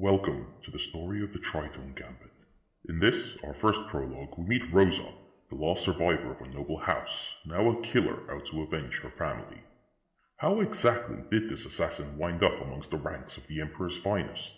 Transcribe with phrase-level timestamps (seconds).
[0.00, 2.32] Welcome to the story of the Tritone Gambit.
[2.88, 5.12] In this, our first prologue, we meet Rosa,
[5.50, 9.60] the lost survivor of a noble house, now a killer out to avenge her family.
[10.38, 14.54] How exactly did this assassin wind up amongst the ranks of the Emperor's finest?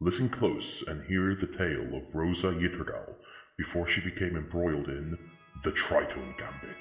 [0.00, 3.16] Listen close and hear the tale of Rosa Yitterdal
[3.58, 5.18] before she became embroiled in
[5.62, 6.80] the Tritone Gambit.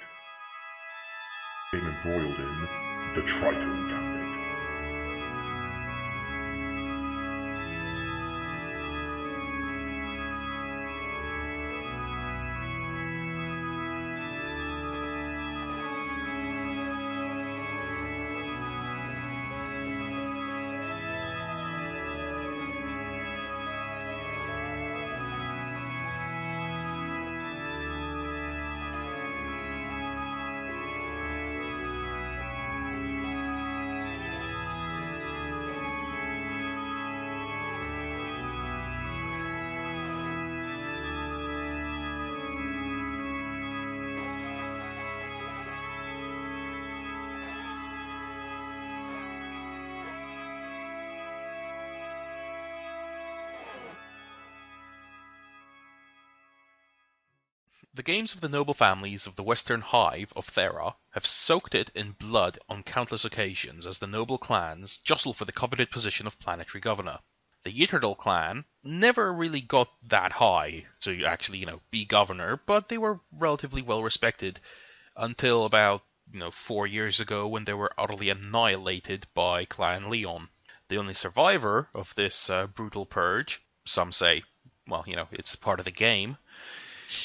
[1.73, 2.67] Became embroiled in
[3.15, 4.28] the Tritone Gambit.
[57.99, 61.89] The games of the noble families of the Western Hive of Thera have soaked it
[61.93, 66.39] in blood on countless occasions as the noble clans jostle for the coveted position of
[66.39, 67.19] planetary governor.
[67.63, 72.87] The Yitterdal clan never really got that high to actually, you know, be governor, but
[72.87, 74.61] they were relatively well respected
[75.17, 80.47] until about, you know, four years ago when they were utterly annihilated by Clan Leon.
[80.87, 84.43] The only survivor of this uh, brutal purge, some say,
[84.87, 86.37] well, you know, it's part of the game,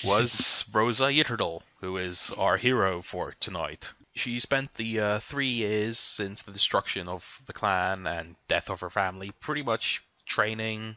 [0.02, 3.90] was Rosa Yitterdal, who is our hero for tonight.
[4.14, 8.80] She spent the uh, three years since the destruction of the clan and death of
[8.80, 10.96] her family pretty much training,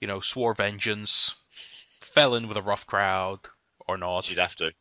[0.00, 1.34] you know, swore vengeance,
[2.00, 3.40] fell in with a rough crowd,
[3.88, 4.28] or not.
[4.30, 4.72] You'd have to.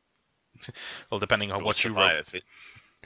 [1.10, 2.44] Well, depending on what you to wrote.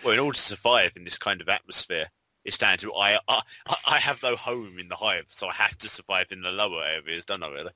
[0.03, 2.07] well, in order to survive in this kind of atmosphere,
[2.47, 3.41] it's down to I, I
[3.85, 6.81] I have no home in the hive, so I have to survive in the lower
[6.83, 7.49] areas, don't I?
[7.49, 7.71] Really?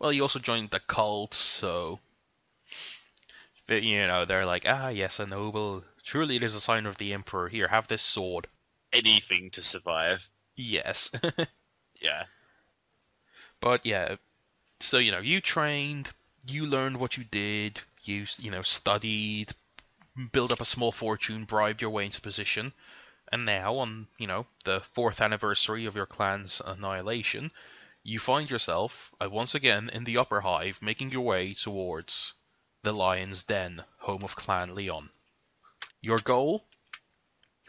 [0.00, 2.00] Well, you also joined the cult, so
[3.66, 5.84] but, you know they're like, ah, yes, a noble.
[6.02, 7.48] Truly, it is a sign of the emperor.
[7.48, 8.46] Here, have this sword.
[8.92, 10.28] Anything to survive.
[10.56, 11.10] Yes,
[12.00, 12.24] Yeah.
[13.60, 14.16] but yeah.
[14.80, 16.10] So you know, you trained,
[16.46, 19.52] you learned what you did, you you know studied,
[20.32, 22.72] built up a small fortune, bribed your way into position,
[23.32, 27.50] and now on you know the fourth anniversary of your clan's annihilation,
[28.02, 32.32] you find yourself uh, once again in the upper hive, making your way towards
[32.82, 35.10] the Lion's Den, home of Clan Leon.
[36.00, 36.64] Your goal?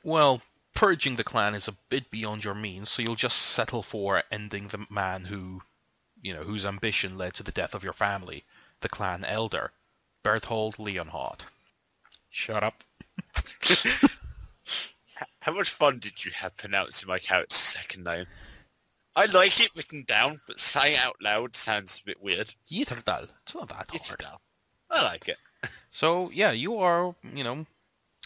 [0.03, 0.43] Well,
[0.75, 4.67] purging the clan is a bit beyond your means, so you'll just settle for ending
[4.67, 5.63] the man who,
[6.21, 8.45] you know, whose ambition led to the death of your family,
[8.81, 9.71] the clan elder,
[10.21, 11.45] Berthold Leonhardt.
[12.29, 12.83] Shut up.
[15.47, 18.25] How much fun did you have pronouncing my character's second name?
[19.15, 22.53] I like it written down, but saying it out loud sounds a bit weird.
[22.69, 23.29] Yitterdal.
[23.43, 24.25] It's not that hard.
[24.89, 25.37] I like it.
[25.89, 27.65] So yeah, you are, you know,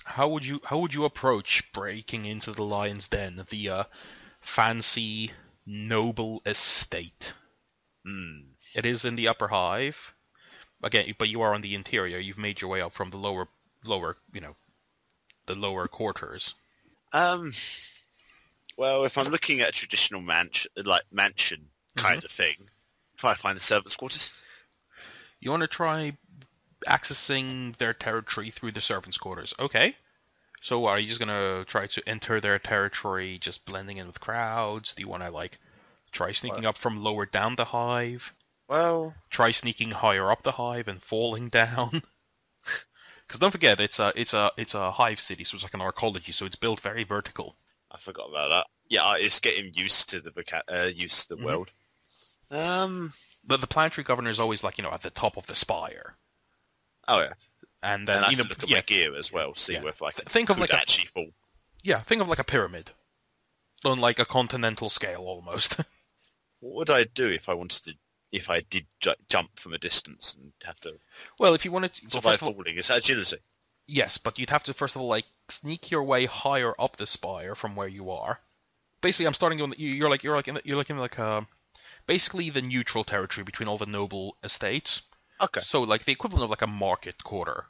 [0.04, 3.84] how would you how would you approach breaking into the lion's den, the uh,
[4.40, 5.32] fancy
[5.64, 7.34] noble estate?
[8.04, 8.40] Hmm.
[8.74, 10.16] It is in the upper hive.
[10.82, 12.18] Again, but you are on the interior.
[12.18, 13.48] You've made your way up from the lower
[13.86, 14.56] lower, you know,
[15.46, 16.56] the lower quarters.
[17.14, 17.54] Um.
[18.78, 22.56] Well, if I'm looking at a traditional mansion, like mansion kind of thing,
[23.18, 24.32] try to find the servants' quarters.
[25.40, 26.18] You want to try
[26.88, 29.54] accessing their territory through the servants' quarters.
[29.60, 29.96] Okay.
[30.62, 34.94] So are you just gonna try to enter their territory, just blending in with crowds?
[34.94, 35.58] Do you want to like
[36.12, 38.32] try sneaking up from lower down the hive?
[38.68, 42.04] Well, Try sneaking higher up the hive and falling down?
[43.32, 45.80] Because don't forget, it's a it's a it's a hive city, so it's like an
[45.80, 47.56] arcology, so it's built very vertical.
[47.90, 48.68] I forgot about that.
[48.90, 50.34] Yeah, it's getting used to the
[50.70, 51.46] uh, used to the Mhm.
[51.46, 51.72] world.
[52.50, 53.14] Um.
[53.46, 56.18] The the planetary governor is always like you know at the top of the spire,
[57.08, 57.34] Oh yeah,
[57.82, 59.86] and then and you know look at yeah, my gear as well, see Yeah.
[59.88, 61.28] if I can think of like a- actually fall.
[61.84, 62.92] yeah, think of like a pyramid,
[63.86, 65.78] on like a continental scale almost.
[66.60, 67.94] What would I do if I wanted to?
[68.32, 70.94] If I did ju- jump from a distance and have to
[71.40, 73.38] well, if you wanted to, well, survive first of all, falling, it's agility.
[73.88, 77.08] yes, but you'd have to first of all like sneak your way higher up the
[77.08, 78.40] spire from where you are.
[79.02, 80.98] Basically, I'm starting on the, you- you're like you're like in the, you're like in
[80.98, 81.46] like a
[82.08, 85.02] basically the neutral territory between all the noble estates.
[85.42, 85.62] Okay.
[85.62, 87.66] So like the equivalent of like a market quarter,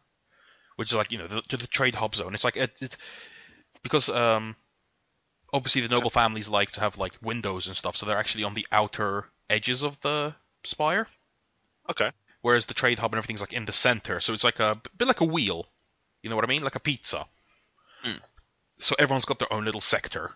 [0.75, 2.36] which is like you know the, to the trade hub zone.
[2.36, 2.98] It's like it, it's
[3.81, 4.56] because um
[5.54, 8.54] obviously the noble families like to have like windows and stuff, so they're actually on
[8.54, 11.08] the outer edges of the spire.
[11.90, 12.12] Okay.
[12.42, 15.08] Whereas the trade hub and everything's like in the center, so it's like a bit
[15.08, 15.68] like a wheel.
[16.24, 16.63] You know what I mean?
[16.63, 17.25] Like a pizza.
[18.04, 18.19] Mm.
[18.80, 20.31] So everyone's got their own little sector.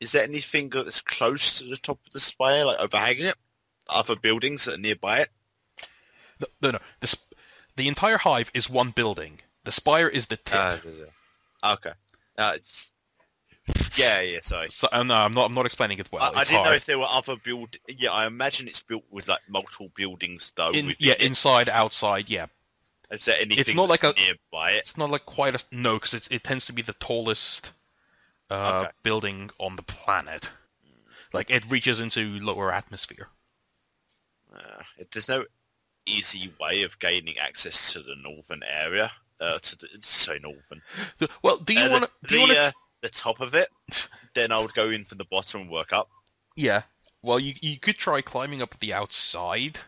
[0.00, 3.34] Is there anything that's close to the top of the spire, like overhanging it?
[3.88, 5.28] Other buildings that are nearby it?
[6.40, 6.78] No, no, no.
[7.00, 7.34] The, sp-
[7.76, 9.40] the entire hive is one building.
[9.64, 10.54] The spire is the tip.
[10.54, 10.78] Uh,
[11.72, 11.92] okay.
[12.38, 12.56] Uh,
[13.96, 14.68] yeah, yeah, sorry.
[14.68, 15.46] so, uh, no, I'm not.
[15.46, 16.22] I'm not explaining it well.
[16.22, 17.76] I, I didn't know if there were other build.
[17.88, 20.70] Yeah, I imagine it's built with like multiple buildings though.
[20.70, 21.22] In, yeah, it.
[21.22, 22.30] inside, outside.
[22.30, 22.46] Yeah,
[23.10, 24.78] Is there anything it's not like a- nearby it?
[24.78, 27.70] it's not like quite a no, because it tends to be the tallest
[28.50, 28.92] uh, Okay.
[29.02, 30.48] building on the planet.
[31.32, 33.28] Like it reaches into lower atmosphere.
[34.54, 34.82] Uh,
[35.12, 35.44] there's no
[36.06, 39.12] easy way of gaining access to the northern area.
[39.40, 40.82] Uh, to the sorry, northern.
[41.18, 42.10] The- Well, do you Uh, want to?
[42.28, 42.72] Do you want to?
[43.02, 43.68] The top of it?
[44.34, 46.08] Then I would go in from the bottom and work up.
[46.56, 46.82] yeah.
[47.22, 49.78] Well, you you could try climbing up the outside,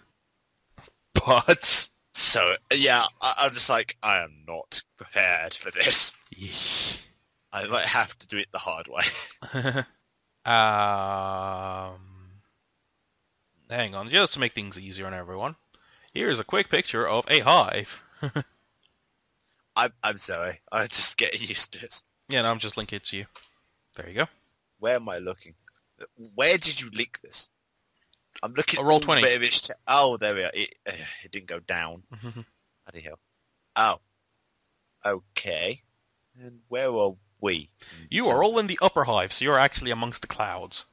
[1.14, 6.12] but So yeah, I, I'm just like I am not prepared for this.
[7.53, 9.05] I might have to do it the hard way.
[10.44, 12.00] um,
[13.70, 15.56] hang on, just to make things easier on everyone.
[16.12, 17.99] Here's a quick picture of a hive.
[19.76, 20.61] I'm I'm sorry.
[20.70, 22.03] I just get used to it.
[22.32, 23.26] Yeah, no, I'm just linking it to you.
[23.96, 24.26] There you go.
[24.79, 25.55] Where am I looking?
[26.34, 27.49] Where did you link this?
[28.43, 28.81] I'm looking.
[28.81, 29.20] Roll20.
[29.20, 30.50] bit of it- Oh, there we are.
[30.55, 30.93] It, uh,
[31.25, 32.02] it didn't go down.
[32.23, 33.19] Bloody hell.
[33.76, 34.00] Oh.
[35.05, 35.82] Okay.
[36.40, 37.69] And where are we?
[38.08, 40.85] You are all in the upper hive, so you're actually amongst the clouds.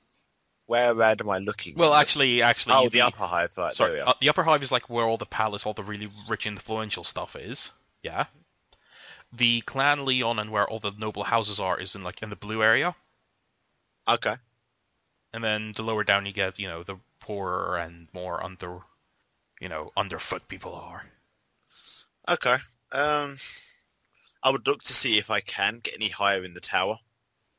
[0.66, 1.76] Where am I looking?
[1.76, 3.58] Well, actually, actually, Oh, the upper hive.
[3.58, 6.10] Right, Sorry, uh, the upper hive is like where all the palace, all the really
[6.28, 7.72] rich, influential stuff is.
[8.04, 8.26] Yeah.
[9.32, 12.36] The clan Leon and where all the noble houses are is in like in the
[12.36, 12.96] blue area,
[14.08, 14.36] Okay.
[15.34, 18.80] and then the lower down you get, you know, the poorer and more under,
[19.62, 21.04] you know, underfoot people are.
[22.28, 22.58] Okay.
[22.92, 23.38] Um,
[24.42, 26.98] I would look to see if I can get any higher in the tower,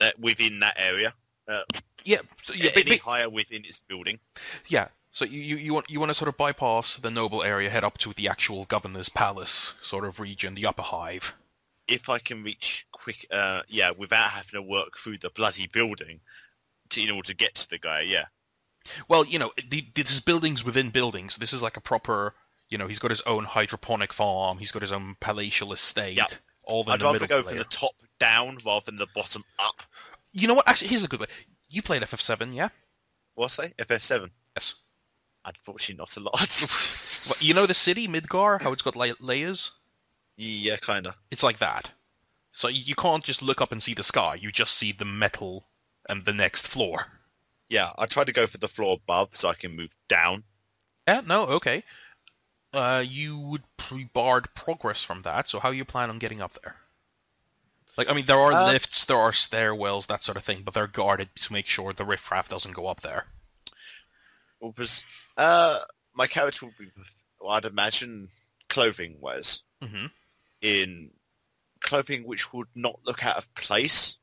[0.01, 1.15] uh, within that area.
[1.47, 1.63] Uh,
[2.05, 4.19] Yeah, so yeah, any ba- higher within its building.
[4.67, 4.89] yeah.
[5.13, 7.83] So you, you, you want you want to sort of bypass the noble area, head
[7.85, 11.33] up to the actual governor's palace sort of region, the upper hive.
[11.91, 16.21] If I can reach quick, uh, yeah, without having to work through the bloody building,
[16.91, 18.03] to, in order to get to the guy.
[18.03, 18.25] Yeah.
[19.09, 21.37] Well, you know, the, this is buildings within buildings.
[21.37, 22.35] This is like a proper,
[22.69, 24.59] you know, he's got his own hydroponic farm.
[24.59, 26.17] He's got his own palatial estate.
[26.17, 26.27] Yeah.
[26.63, 29.83] All in I'd the rather go from the top down rather than the bottom up.
[30.33, 30.69] You know what?
[30.69, 31.27] Actually, here's a good way.
[31.69, 32.69] You played FF7, yeah?
[33.35, 33.77] What's that?
[33.77, 34.31] FF7.
[34.57, 34.75] Yes.
[35.45, 36.67] Unfortunately, not a lot.
[37.29, 39.73] Well, you know the city Midgar, how it's got la- layers?
[40.43, 41.15] Yeah, kinda.
[41.31, 41.91] It's like that.
[42.53, 44.37] So you can't just look up and see the sky.
[44.37, 45.67] You just see the metal
[46.09, 47.07] and the next floor.
[47.69, 50.45] Yeah, I tried to go for the floor above so I can move down.
[51.07, 51.21] Yeah.
[51.27, 51.43] No.
[51.43, 51.85] Okay.
[52.73, 55.49] Uh, you would be barred progress from that.
[55.49, 56.77] So how you plan on getting up there?
[57.99, 60.73] Like, I mean, there are Uh, lifts, there are stairwells, that sort of thing, but
[60.73, 63.27] they're guarded to make sure the riffraff doesn't go up there.
[64.59, 65.05] Well, because
[65.37, 65.81] uh,
[66.15, 66.91] my character would be,
[67.39, 68.31] well, I'd imagine,
[68.69, 70.07] clothing-wise, hmm
[70.61, 71.11] in
[71.81, 74.17] clothing which would not look out of place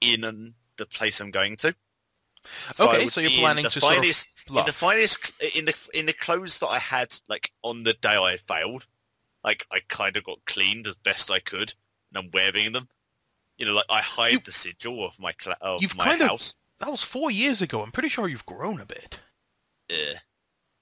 [0.00, 1.74] in an, the place I'm going to.
[2.78, 5.18] I Okay, so you're planning to sort of finest, in the finest,
[5.54, 8.86] in the in the clothes that I had, like on the day I failed,
[9.44, 11.74] like I kind of got cleaned as best I could,
[12.10, 12.88] and I'm wearing them.
[13.58, 16.22] You know, like I hide You- the sigil of my cla- of You've my kind
[16.22, 16.54] of- house.
[16.78, 17.82] That was four years ago.
[17.82, 19.18] I'm pretty sure you've grown a bit.
[19.90, 20.20] Yeah.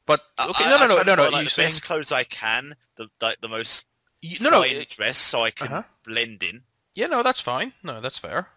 [0.04, 1.30] But okay, I- no, no, no, no, no.
[1.30, 3.86] like, the saying best clothes I can, the like the most
[4.26, 4.62] you, no, no.
[4.62, 5.82] it- dress, so I can Uh-huh.
[6.04, 6.62] blend in.
[6.94, 7.72] Yeah, no, that's fine.
[7.82, 8.48] No, that's fair.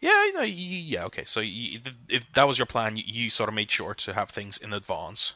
[0.00, 1.24] Yeah, no, yeah, okay.
[1.24, 4.30] So you, if that was your plan, you, you sort of made sure to have
[4.30, 5.32] things in advance.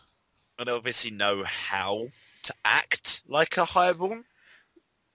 [0.59, 2.09] and obviously know how
[2.43, 4.25] to act like a highborn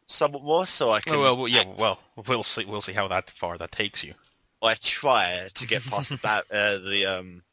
[0.07, 1.15] somewhat more, so I can.
[1.15, 2.65] Oh, well, well, yeah, act- well, we'll see.
[2.65, 4.13] We'll see how that far that takes you.
[4.61, 7.43] I try to get past that uh, the um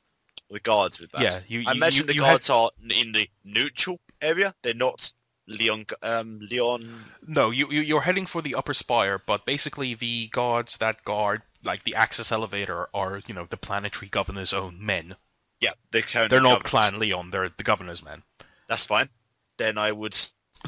[0.51, 1.23] the guards with that.
[1.23, 1.65] Yeah, you.
[1.67, 4.55] I imagine the you had- guards are in the neutral area.
[4.63, 5.11] They're not
[5.49, 5.87] Leon.
[6.03, 7.05] Um, Leon.
[7.27, 11.43] No, you, you you're heading for the upper spire, but basically the guards that guard
[11.65, 15.17] like the access elevator are you know the planetary governor's own men.
[15.61, 16.71] Yeah, they're They're not governors.
[16.71, 17.31] Clan Leon.
[17.31, 18.23] They're the governor's men.
[18.69, 19.09] That's fine.
[19.57, 20.17] Then I would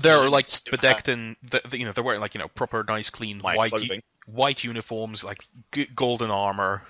[0.00, 3.10] They're like bedecked in the, the- you know they're wearing like you know proper nice
[3.10, 6.82] clean my white u- white uniforms like g- golden armor,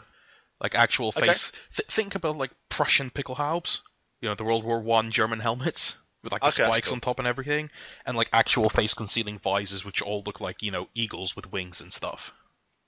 [0.61, 1.27] like actual Okay.
[1.27, 1.53] face.
[1.77, 3.81] Th- think about like Prussian Pickelhaubes,
[4.21, 7.19] you know the World War One German helmets with like the Okay, spikes on top
[7.19, 7.71] and everything,
[8.07, 11.81] and like actual face concealing visors which all look like you know eagles with wings
[11.81, 12.33] and stuff.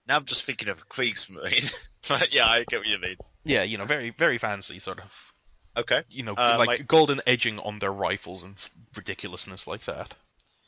[0.07, 1.73] Now I'm just thinking of a Kriegsmarine.
[2.33, 3.15] Yeah, I get what you mean.
[3.45, 5.33] Yeah, you know, very very fancy sort of.
[5.77, 6.03] Okay.
[6.11, 8.57] You know, Uh, like my- golden edging on their rifles and
[8.97, 10.15] ridiculousness like that.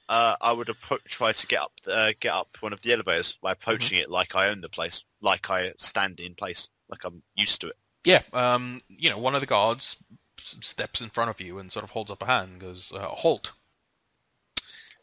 [0.09, 3.37] Uh, I would appro- try to get up uh, get up one of the elevators
[3.43, 4.05] by approaching Mm-hmm.
[4.05, 7.69] it like I own the place, like I stand in place, like I'm used to
[7.69, 7.77] it.
[8.05, 9.97] Yeah, um, you know, one of the guards
[10.45, 13.09] steps in front of you and sort of holds up a hand and goes, uh,
[13.09, 13.53] "Halt."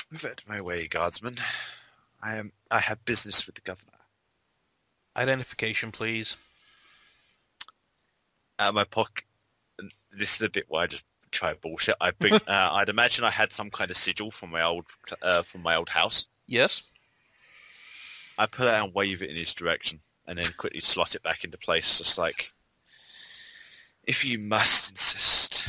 [0.09, 1.37] Move out of my way, guardsman.
[2.21, 2.51] I am.
[2.69, 3.91] I have business with the governor.
[5.15, 6.37] Identification, please.
[8.59, 9.25] Out of my pocket.
[10.11, 11.95] This is a bit where I just try bullshit.
[11.99, 14.85] I bring, uh, I'd imagine I had some kind of sigil from my old
[15.21, 16.27] uh, from my old house.
[16.45, 16.83] Yes.
[18.37, 21.23] I pull it out and wave it in his direction, and then quickly slot it
[21.23, 22.51] back into place, just like,
[24.05, 25.67] if you must insist.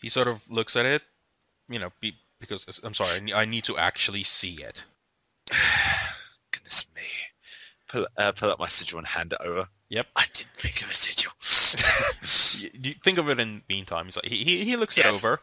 [0.00, 1.02] He sort of looks at it,
[1.68, 4.82] you know, be, because I'm sorry, I need to actually see it.
[6.50, 7.02] Goodness me.
[7.88, 9.68] Pull, uh, pull up my sigil and hand it over.
[9.90, 10.06] Yep.
[10.16, 11.32] I didn't think of a sigil.
[12.58, 14.04] You, think of it in the meantime.
[14.06, 15.24] He's like, he, he he looks it Yes.
[15.24, 15.40] over.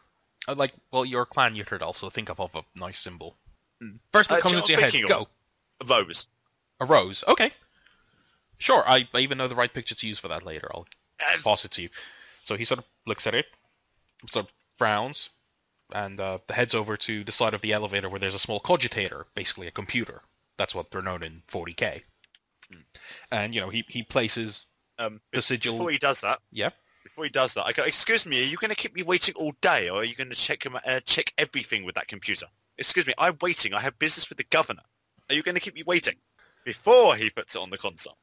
[0.47, 3.35] Uh, like, well, your clan you Ytterd also think of, of a nice symbol.
[3.81, 3.95] Hmm.
[4.11, 4.93] First that Uh, comes into your head.
[5.07, 5.27] Go.
[5.81, 5.89] of?
[5.89, 6.27] Rose.
[6.79, 7.23] A rose.
[7.27, 7.51] Okay.
[8.59, 8.83] Sure.
[8.87, 10.69] I, I even know the right picture to use for that later.
[10.73, 10.85] I'll
[11.19, 11.43] Yes.
[11.43, 11.89] toss it to you.
[12.43, 13.45] So he sort of looks at it,
[14.31, 15.29] sort of frowns,
[15.93, 19.25] and uh, heads over to the side of the elevator where there's a small cogitator,
[19.35, 20.21] basically a computer.
[20.57, 22.01] That's what they're known in 40k.
[22.71, 22.79] Hmm.
[23.31, 24.65] And you know he he places
[24.97, 25.73] Um, the sigil.
[25.73, 26.69] before he does that, Yeah.
[27.03, 29.35] before he does that, I go, excuse me, are you going to keep me waiting
[29.35, 32.47] all day, or are you going to check him- uh, check everything with that computer?
[32.77, 33.73] Excuse me, I'm waiting.
[33.73, 34.83] I have business with the governor.
[35.29, 36.15] Are you going to keep me waiting?
[36.63, 38.17] Before he puts it on the console.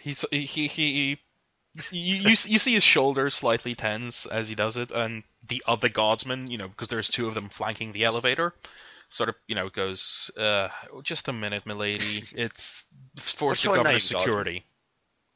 [0.00, 1.18] He's he he, he
[1.90, 5.88] you, you you see his shoulders slightly tense as he does it, and the other
[5.88, 8.54] guardsman, you know, because there's two of them flanking the elevator,
[9.10, 10.68] sort of, you know, goes, uh,
[11.02, 12.24] just a minute, milady.
[12.32, 12.84] It's
[13.16, 14.30] for What's the your governor's name, guardsman?
[14.30, 14.64] security.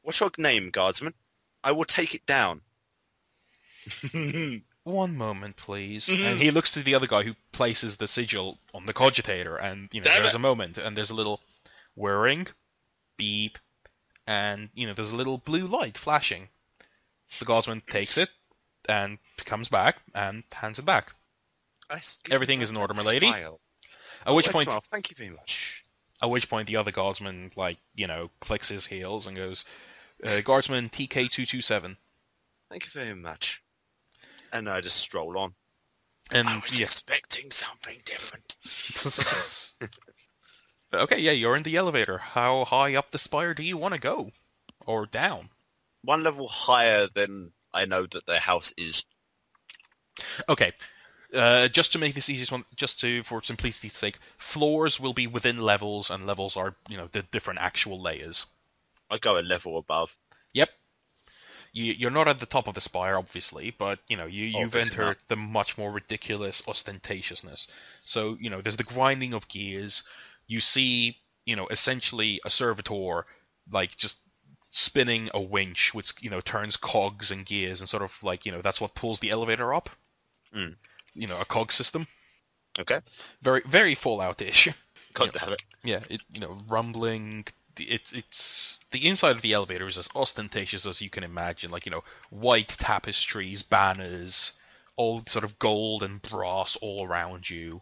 [0.01, 1.13] What's your name, guardsman?
[1.63, 2.61] I will take it down.
[4.83, 6.07] One moment, please.
[6.07, 6.25] Mhm.
[6.31, 9.89] And he looks to the other guy who places the sigil on the cogitator, and
[9.93, 10.37] you know, Damn there's it.
[10.37, 11.39] a moment, and there's a little
[11.95, 12.47] whirring,
[13.17, 13.57] beep,
[14.27, 16.49] and you know, there's a little blue light flashing.
[17.39, 18.29] The guardsman takes it
[18.87, 21.13] and comes back and hands it back.
[22.31, 23.27] Everything is in order, my lady.
[23.27, 23.59] Smile.
[24.25, 24.81] At which point, smile.
[24.81, 25.83] Thank you very much.
[26.21, 29.65] at which point, the other guardsman, like you know, clicks his heels and goes,
[30.23, 31.97] uh, "Guardsman TK two two seven."
[32.69, 33.61] Thank you very much.
[34.51, 35.53] And I just stroll on.
[36.31, 38.55] And I was yeah, expecting something different.
[40.95, 42.17] okay, yeah, you're in the elevator.
[42.17, 44.31] How high up the spire do you want to go,
[44.85, 45.49] or down?
[46.03, 49.03] One level higher than I know that their house is.
[50.47, 50.71] Okay.
[51.33, 55.25] Uh, just to make this easiest one, just to for simplicity's sake, floors will be
[55.25, 58.45] within levels, and levels are you know the different actual layers.
[59.09, 60.15] I go a level above.
[60.53, 60.69] Yep.
[61.71, 64.67] You, you're not at the top of the spire, obviously, but you know you you've
[64.67, 65.27] Obviously entered not.
[65.29, 67.65] the much more ridiculous ostentatiousness.
[68.05, 70.03] So you know there's the grinding of gears.
[70.47, 73.25] You see, you know, essentially a servitor
[73.71, 74.17] like just
[74.71, 78.51] spinning a winch, which you know turns cogs and gears, and sort of like you
[78.51, 79.89] know that's what pulls the elevator up.
[80.55, 80.75] Mm.
[81.13, 82.07] You know, a cog system.
[82.79, 82.99] Okay.
[83.41, 84.69] Very very Fallout-ish.
[85.13, 85.63] God damn it.
[85.83, 87.45] Yeah, it you know rumbling.
[87.75, 91.69] the- It's it's the inside of the elevator is as ostentatious as you can imagine.
[91.71, 94.53] Like you know, white tapestries, banners,
[94.95, 97.81] all sort of gold and brass all around you.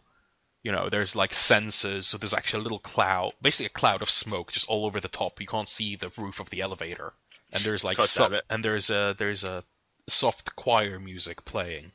[0.62, 4.08] You know, there's like censers, so there's actually a little cloud, basically a cloud of
[4.10, 5.40] smoke just all over the top.
[5.40, 7.12] You can't see the roof of the elevator,
[7.52, 9.64] and there's like so- and there's a there's a
[10.08, 11.90] soft choir music playing.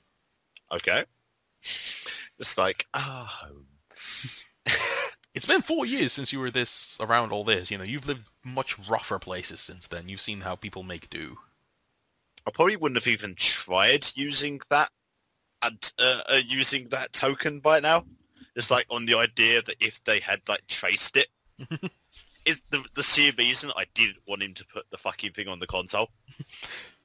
[0.71, 1.05] Okay.
[2.39, 3.67] it's like, ah, home.
[5.33, 7.69] It's been four years since you were this around all this.
[7.69, 10.09] You know, you've lived much rougher places since then.
[10.09, 11.37] You've seen how people make do.
[12.47, 14.89] I probably wouldn't have even tried using that
[15.61, 18.05] and uh, uh, using that token by now.
[18.57, 21.27] Just like on the idea that if they had like traced it,
[22.45, 25.59] is the the sheer reason I didn't want him to put the fucking thing on
[25.59, 26.09] the console.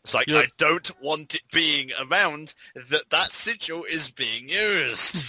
[0.04, 0.38] It's like Yeah.
[0.38, 5.24] I don't want it being around that that sigil is being used.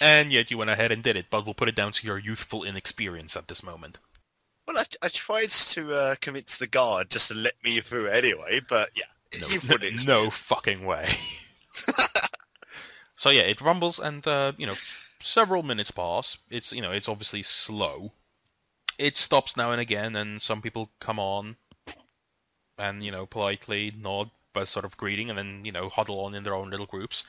[0.00, 2.16] And yet you went ahead and did it, but we'll put it down to your
[2.18, 3.98] youthful inexperience at this moment.
[4.66, 8.60] well, I, I tried to uh, convince the guard just to let me through anyway,
[8.66, 10.06] but yeah, No, wouldn't.
[10.06, 11.10] no fucking way.
[13.16, 14.74] so yeah, it rumbles, and uh, you know,
[15.20, 16.38] several minutes pass.
[16.50, 18.12] It's you know, it's obviously slow.
[18.98, 21.56] It stops now and again, and some people come on,
[22.78, 26.34] and you know, politely nod, but sort of greeting, and then you know, huddle on
[26.34, 27.24] in their own little groups.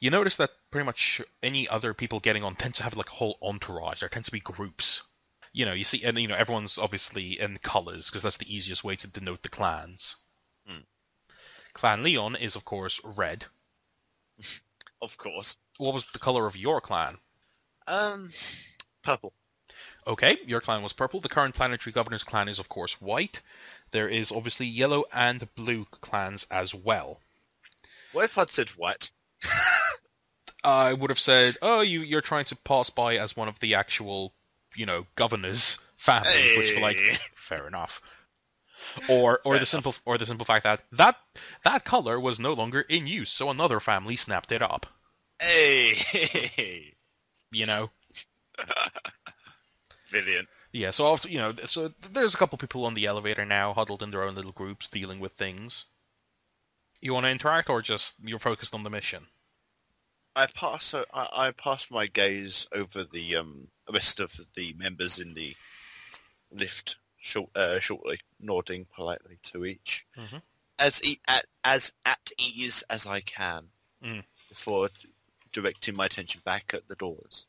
[0.00, 3.14] You notice that pretty much any other people getting on tend to have like a
[3.14, 4.00] whole entourage.
[4.00, 5.02] There tends to be groups.
[5.52, 8.84] you know, you see, and you know, everyone's obviously in colors because that's the easiest
[8.84, 10.16] way to denote the clans.
[10.66, 10.80] Hmm.
[11.72, 13.44] Clan Leon is, of course, red.
[15.02, 15.56] Of course.
[15.76, 17.18] What was the color of your clan?
[17.86, 18.32] Um,
[19.02, 19.32] purple.
[20.06, 21.20] Okay, your clan was purple.
[21.20, 23.42] The current planetary governor's clan is, of course, white.
[23.90, 27.20] There is obviously yellow and blue clans as well.
[28.12, 29.10] What if I'd said white?
[30.64, 33.74] I would have said, "Oh, you you're trying to pass by as one of the
[33.74, 34.32] actual,
[34.74, 36.96] you know, governor's family," which, like,
[37.34, 38.00] fair enough.
[39.08, 41.16] Or or Fair the simple or the simple fact that that
[41.64, 44.86] that color was no longer in use, so another family snapped it up.
[45.38, 46.94] Hey,
[47.56, 47.90] You know.
[50.10, 50.46] brilliant.
[50.72, 54.02] Yeah, so after, you know, so there's a couple people on the elevator now, huddled
[54.02, 55.86] in their own little groups, dealing with things.
[57.00, 59.26] You want to interact, or just you're focused on the mission?
[60.34, 60.84] I pass.
[60.84, 65.56] So I, I pass my gaze over the um rest of the members in the
[66.50, 70.42] lift short, uh, shortly, nodding politely to each, Mhm.
[70.78, 73.70] as e- at as at ease as I can,
[74.04, 74.24] Mm.
[74.50, 74.90] before
[75.56, 77.46] directing my attention back at the doors.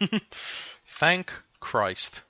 [0.86, 2.22] Thank Christ.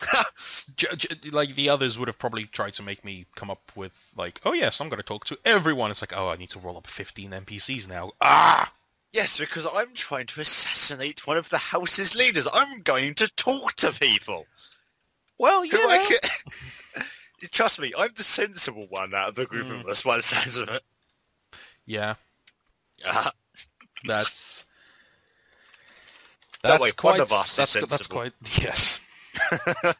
[0.76, 3.92] J- j- like the others would have probably tried to make me come up with
[4.16, 5.90] like, oh yes, I'm going to talk to everyone.
[5.90, 8.12] It's like, oh, I need to roll up 15 NPCs now.
[8.20, 8.72] Ah,
[9.12, 12.48] Yes, because I'm trying to assassinate one of the house's leaders.
[12.50, 14.46] I'm going to talk to people.
[15.38, 16.06] well, yeah.
[16.08, 17.04] Can...
[17.50, 19.80] Trust me, I'm the sensible one out of the group Mm.
[19.82, 20.82] of us by the sounds of it.
[21.84, 22.14] Yeah,
[23.04, 23.32] Ah,
[24.04, 24.64] that's
[26.62, 27.20] That that's way, one quite.
[27.20, 28.34] of us is that's, that's quite.
[28.60, 29.00] Yes.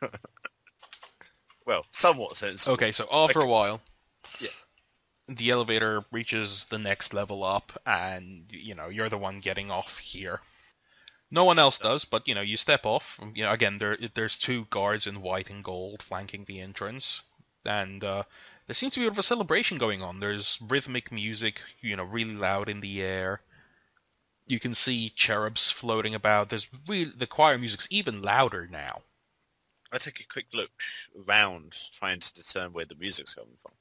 [1.67, 2.75] well, somewhat sensible.
[2.75, 3.41] Okay, so after Okay.
[3.41, 3.81] a while,
[4.39, 4.49] Yeah.
[5.29, 9.99] the elevator reaches the next level up, and you know you're the one getting off
[9.99, 10.41] here.
[11.31, 13.19] No one else does, but you know you step off.
[13.35, 17.23] You know again, there there's two guards in white and gold flanking the entrance,
[17.65, 18.23] and uh,
[18.67, 20.21] there seems to be a bit of a celebration going on.
[20.21, 23.41] There's rhythmic music, you know, really loud in the air.
[24.53, 26.51] You can see cherubs floating about.
[26.51, 29.03] There's really the choir music's even louder now.
[29.91, 30.71] I take a quick look
[31.27, 33.73] around, trying to discern where the music's coming from,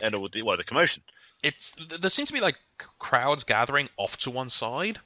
[0.00, 1.02] and all the well, the commotion.
[1.42, 2.56] it's there seems to be like
[2.98, 5.00] crowds gathering off to one side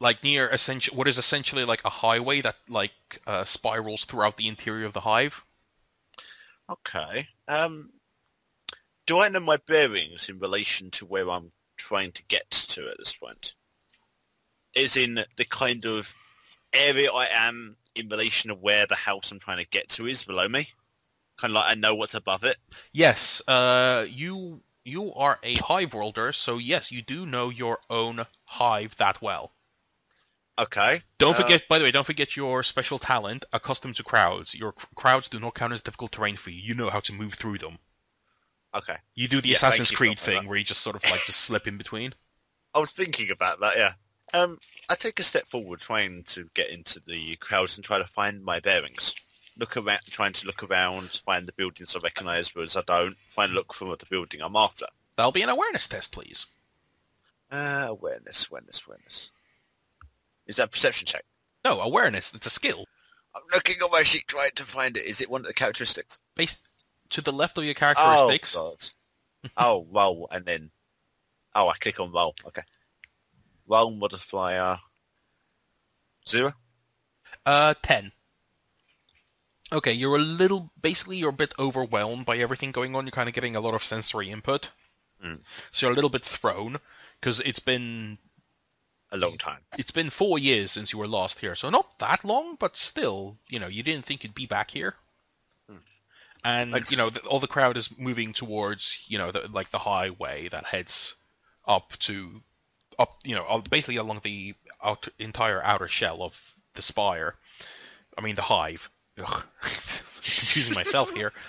[0.00, 2.92] like near essentially what is essentially like a highway that like
[3.26, 5.42] uh, spirals throughout the interior of the hive
[6.70, 7.28] Okay.
[7.46, 7.92] Um,
[9.06, 12.98] do I know my bearings in relation to where I'm trying to get to at
[12.98, 13.54] this point?
[14.74, 16.14] Is in the kind of
[16.72, 20.24] area I am in relation to where the house I'm trying to get to is
[20.24, 20.70] below me.
[21.38, 22.58] Kind of like I know what's above it.
[22.94, 28.24] yes uh you you are a hive worlder so yes you do know your own
[28.48, 29.52] hive that well
[30.58, 31.02] Okay.
[31.18, 34.72] don't Uh, forget by the way don't forget your special talent accustomed to crowds your
[34.78, 37.34] c- crowds do not count as difficult terrain for you you know how to move
[37.34, 37.80] through them
[38.74, 38.96] Okay.
[39.16, 41.66] you do the Yeah, assassin's creed thing where you just sort of like just slip
[41.66, 42.14] in between
[42.74, 43.76] I was thinking about that.
[43.76, 43.94] Yeah.
[44.34, 48.04] Um, I take a step forward, trying to get into the crowds and try to
[48.06, 49.14] find my bearings.
[49.56, 53.16] Look around, trying to look around, find the buildings I recognise, whereas I don't.
[53.36, 54.86] Find look from the building I'm after.
[55.16, 56.46] that'll be an awareness test please
[57.52, 59.30] Uh, awareness, awareness, awareness.
[60.48, 61.24] Is that a perception check?
[61.64, 62.84] no awareness it's a skill
[63.34, 65.06] I'm looking on my sheet trying to find it.
[65.06, 66.20] Is it one of the characteristics?
[66.34, 66.58] based
[67.10, 68.54] to the left of your characteristics.
[68.56, 68.76] Oh,
[69.42, 69.50] God.
[69.56, 70.70] oh, roll, and then...
[71.54, 72.34] Oh, I click on roll.
[72.46, 72.62] Okay.
[73.66, 74.78] Roll modifier...
[76.28, 76.54] Zero?
[77.44, 78.12] Uh, ten.
[79.72, 83.04] Okay, you're a little, basically, you're a bit overwhelmed by everything going on.
[83.04, 84.70] You're kind of getting a lot of sensory input,
[85.24, 85.40] Mm.
[85.72, 86.78] so you're a little bit thrown
[87.20, 88.18] because it's been
[89.12, 89.60] A long time.
[89.78, 93.38] it's been four years since you were last here, so not that long, but still,
[93.48, 94.94] you know, you didn't think you'd be back here.
[95.68, 95.76] Hmm.
[96.44, 99.70] And Makes you know, the, all the crowd is moving towards, you know, the, like
[99.70, 101.14] the highway that heads
[101.66, 102.42] up to,
[102.98, 106.40] up, you know, basically along the out, entire outer shell of
[106.74, 107.34] the spire.
[108.16, 108.90] I mean, the hive.
[109.18, 109.44] Ugh.
[109.62, 111.32] Confusing myself here.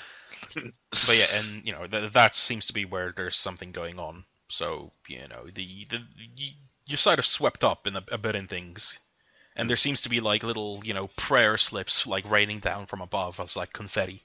[0.55, 4.23] But yeah, and you know, th- that seems to be where there's something going on.
[4.47, 6.01] So you know, the the
[6.38, 6.51] you,
[6.86, 8.97] you're sort of swept up in a, a bit in things,
[9.58, 13.01] and there seems to be like little you know prayer slips like raining down from
[13.01, 14.23] above as like confetti.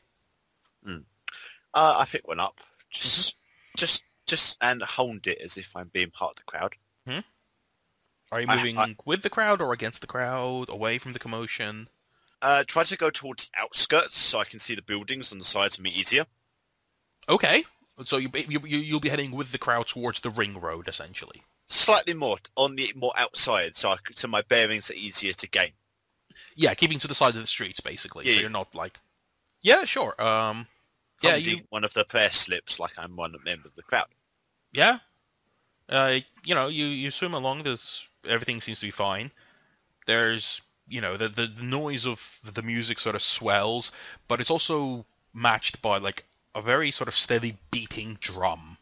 [1.75, 2.59] Uh, I pick one up.
[2.91, 3.35] Just,
[3.77, 6.75] just, just, and hold it as if I'm being part of the crowd.
[8.33, 11.89] Are you moving I- with the crowd or against the crowd, away from the commotion?
[12.41, 15.45] Uh, try to go towards the outskirts so I can see the buildings on the
[15.45, 16.27] sides of me easier.
[17.29, 17.65] Okay,
[18.05, 21.43] so you, you you- you'll be heading with the crowd towards the ring road essentially.
[21.69, 25.73] Slightly more on the more outside, so I, so my bearings are easier to gain.
[26.55, 28.25] Yeah, keeping to the side of the streets, basically.
[28.27, 28.41] Yeah, so yeah.
[28.43, 28.99] you're not like.
[29.63, 30.21] Yeah, sure.
[30.21, 30.67] Um,
[31.23, 31.61] yeah, you.
[31.69, 34.07] one of the prayer slips like I'm one member of the crowd.
[34.73, 34.99] Yeah.
[35.91, 37.65] Uh, you know, you you swim along.
[37.65, 39.31] There's everything seems to be fine.
[40.07, 43.93] There's you know the the, the noise of the music sort of swells,
[44.29, 46.25] but it's also matched by like
[46.55, 48.79] a very sort of steady beating drum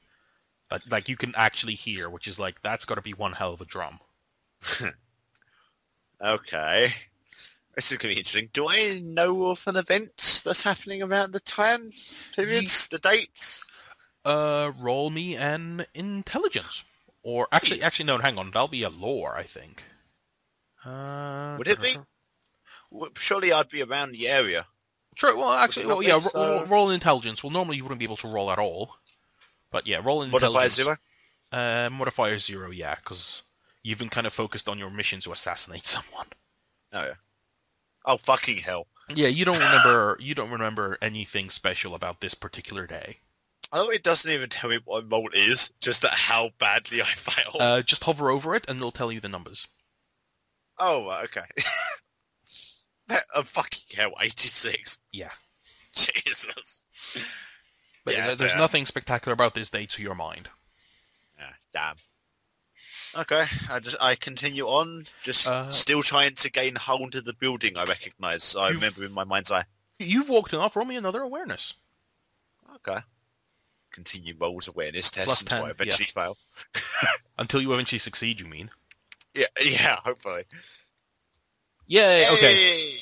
[0.71, 3.55] that like you can actually hear, which is like that's got to be one hell
[3.55, 3.99] of a drum.
[6.21, 6.93] Okay.
[7.75, 8.51] This is going to be interesting.
[8.53, 11.93] Do I know of an event that's happening around the time
[12.35, 13.65] periods, the dates?
[14.25, 16.83] Uh, roll me an intelligence,
[17.23, 19.83] or actually, actually no, hang on, that'll be a lore, I think.
[20.85, 21.97] Uh, Would it be?
[22.91, 24.67] Well, surely I'd be around the area.
[25.17, 25.37] True.
[25.37, 26.19] Well, actually, not well, yeah.
[26.19, 27.43] be, ro- so- roll intelligence.
[27.43, 28.97] Well, normally you wouldn't be able to roll at all,
[29.71, 30.97] but yeah, roll in Modifier zero?
[31.51, 33.43] Uh, modifier zero, yeah, because
[33.83, 36.27] you've been kind of focused on your mission to assassinate someone.
[36.93, 37.15] Oh, yeah.
[38.05, 38.87] Oh, fucking hell.
[39.15, 40.17] Yeah, you don't remember.
[40.21, 43.19] you don't remember anything special about this particular day.
[43.71, 47.03] I know it doesn't even tell me what a roll is, just that how badly
[47.03, 47.57] I failed.
[47.61, 49.67] Uh, just hover over it, and it'll tell you the numbers.
[50.79, 51.43] oh, okay.
[53.35, 54.99] a fucking hell, 86.
[55.13, 55.31] Yeah.
[55.95, 56.81] Jesus.
[58.05, 58.61] But Yeah, yeah, there's fair.
[58.61, 60.49] nothing spectacular about this day to your mind.
[61.39, 61.97] Yeah, damn.
[63.23, 67.33] Okay, I just I continue on, just Uh, still trying to gain hold of the
[67.33, 68.55] building I recognise.
[68.55, 69.65] I remember in my mind's eye.
[69.99, 70.77] You've walked enough.
[70.77, 71.75] Roll me another awareness.
[72.77, 72.99] Okay.
[73.99, 76.37] Continue rolls awareness test Plus until I 10, eventually fail.
[77.39, 78.71] Until you eventually succeed, you mean?
[79.35, 80.45] Yeah, yeah, hopefully.
[81.89, 82.25] Yay!
[82.33, 82.99] Okay.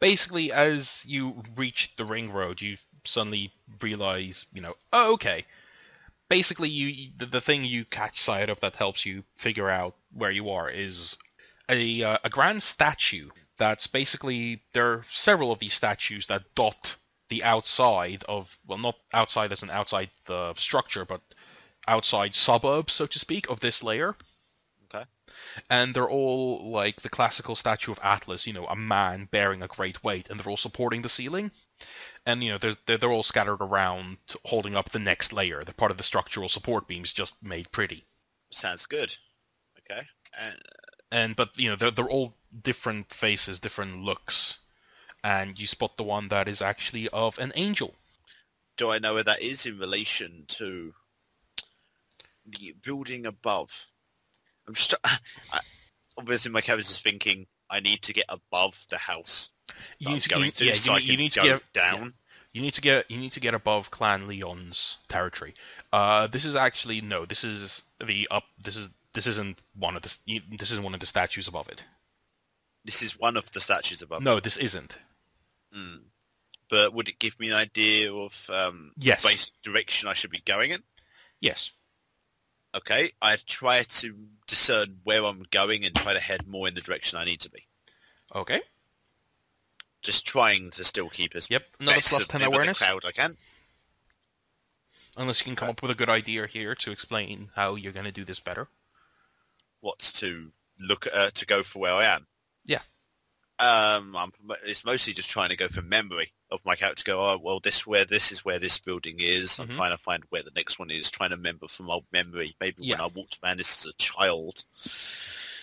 [0.00, 5.44] Basically as you reach the ring road you suddenly realize you know oh okay
[6.28, 10.30] basically you the, the thing you catch sight of that helps you figure out where
[10.30, 11.16] you are is
[11.68, 16.96] a uh, a grand statue that's basically there are several of these statues that dot
[17.28, 21.22] the outside of well not outside as an outside the structure but
[21.88, 24.16] outside suburbs so to speak of this layer
[24.84, 25.04] Okay.
[25.70, 29.68] and they're all like the classical statue of Atlas, you know, a man bearing a
[29.68, 31.52] great weight, and they're all supporting the ceiling.
[32.26, 35.64] And you know, they're they're, they're all scattered around, holding up the next layer.
[35.64, 38.04] They're part of the structural support beams, just made pretty.
[38.50, 39.16] Sounds good.
[39.78, 40.06] Okay.
[40.38, 40.50] Uh,
[41.10, 44.58] And but you know, they're they're all different faces, different looks,
[45.26, 47.92] and you spot the one that is actually of an angel.
[48.76, 50.94] do I know where that is in relation to
[52.46, 53.86] the building above?
[54.68, 55.18] I'm just I,
[56.16, 59.50] obviously my character is thinking I need to get above the house
[59.98, 61.72] You need to, going you, to, yeah, so you, I you need to go get
[61.72, 62.14] down.
[62.52, 65.54] You need to get you need to get above Clan Leon's territory.
[65.92, 67.26] Uh, this is actually no.
[67.26, 68.44] This is the up.
[68.62, 70.16] This is this isn't one of the
[70.56, 71.82] this isn't one of the statues above it.
[72.84, 74.22] This is one of the statues above.
[74.22, 74.96] No, this isn't.
[75.76, 76.00] Mm.
[76.68, 79.22] But would it give me an idea of um, Yes.
[79.22, 80.82] basic direction I should be going in?
[81.40, 81.70] Yes.
[82.74, 84.14] Okay, I try to
[84.46, 87.50] discern where I'm going and try to head more in the direction I need to
[87.50, 87.66] be.
[88.34, 88.60] Okay.
[90.02, 91.62] Just trying to still keep as Yep.
[91.80, 92.78] Another best ten awareness.
[92.78, 93.36] the crowd I can.
[95.16, 98.04] Unless you can come up with a good idea here to explain how you're going
[98.04, 98.68] to do this better.
[99.80, 102.26] What's to look uh, to go for where I am?
[103.60, 103.96] Yeah.
[103.96, 104.32] Um, I'm,
[104.64, 107.02] it's mostly just trying to go from memory of my character.
[107.04, 109.58] Go, oh well, this where this is where this building is.
[109.58, 109.72] I'm Mhm.
[109.74, 111.10] trying to find where the next one is.
[111.10, 112.54] Trying to remember from old memory.
[112.60, 114.64] Maybe when I walked around this as a child.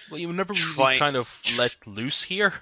[0.10, 2.54] Well, you never really kind of let loose here.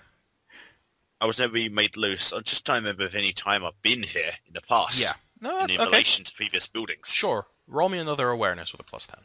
[1.19, 2.31] I was never really made loose.
[2.31, 4.99] I'm just trying to remember of any time I've been here in the past.
[4.99, 5.13] Yeah.
[5.39, 5.59] No.
[5.59, 5.77] In Okay.
[5.85, 7.09] relation to previous buildings.
[7.09, 7.45] Sure.
[7.67, 9.19] Roll me another awareness with a plus ten.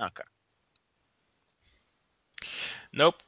[0.00, 0.22] Okay.
[2.92, 3.22] Nope.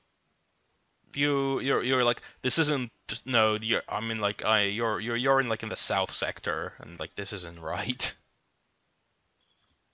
[1.17, 2.91] You you're you're like this isn't
[3.25, 6.73] no you're I mean like I you're you're you're in like in the south sector
[6.79, 8.15] and like this isn't right.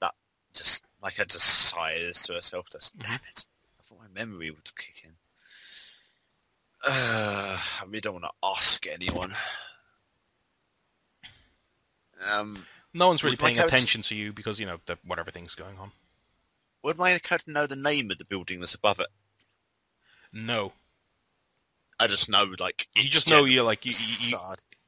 [0.00, 0.14] That
[0.52, 2.66] just like I just sighs to herself.
[2.70, 3.44] Just damn it.
[3.78, 5.10] I thought my memory would kick in.
[6.86, 9.34] Uh, I really don't want to ask anyone.
[12.26, 15.78] Um, No one's really paying attention to you because you know the, whatever thing's going
[15.78, 15.90] on.
[16.82, 19.08] would my character know the name of the building that's above it?
[20.34, 20.72] No,
[21.98, 24.38] I just know, like, you just know you're like you, you, you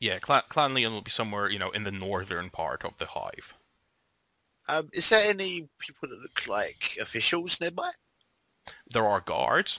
[0.01, 3.07] yeah Clan, Clan Leon will be somewhere you know in the northern part of the
[3.07, 3.55] hive.
[4.69, 7.93] Um, is there any people that look like officials nearby?
[8.91, 9.79] There are guards.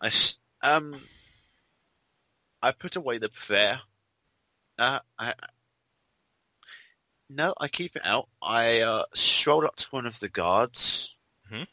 [0.00, 0.10] I
[0.62, 1.00] um,
[2.60, 3.80] I put away the prayer.
[4.78, 5.34] Uh, I
[7.30, 8.28] no, I keep it out.
[8.42, 11.16] I uh, strolled up to one of the guards.
[11.50, 11.66] Mhm.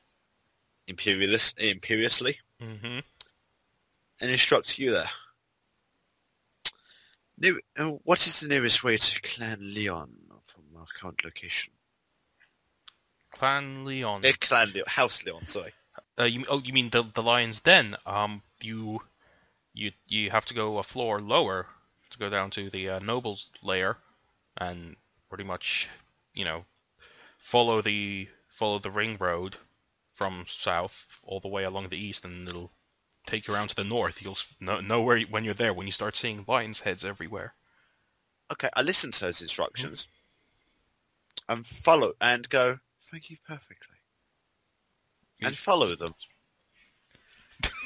[0.90, 3.00] Imperialist, imperiously Mm-hmm.
[4.20, 5.10] and instruct you there.
[7.38, 10.12] Near, uh, what is the nearest way to Clan Leon
[10.44, 11.72] from our current location?
[13.32, 14.26] Clan Leon.
[14.26, 15.74] Uh, Clan Leon, House Leon, sorry.
[16.20, 17.96] Uh, you oh you mean the the lion's den?
[18.06, 19.00] Um, you
[19.74, 21.68] you you have to go a floor lower
[22.10, 23.96] to go down to the uh, nobles layer,
[24.58, 24.98] and
[25.30, 25.88] pretty much
[26.34, 26.66] you know
[27.38, 29.56] follow the follow the ring road
[30.20, 32.74] from south all the way along the east, and it'll
[33.26, 34.22] take you around to the north.
[34.22, 37.54] You'll know, know where when you're there when you start seeing lions' heads everywhere.
[38.52, 40.08] Okay, I listen to those instructions
[41.48, 41.54] mm-hmm.
[41.54, 42.80] and follow and go.
[43.10, 43.96] Thank you perfectly.
[45.42, 46.14] And follow them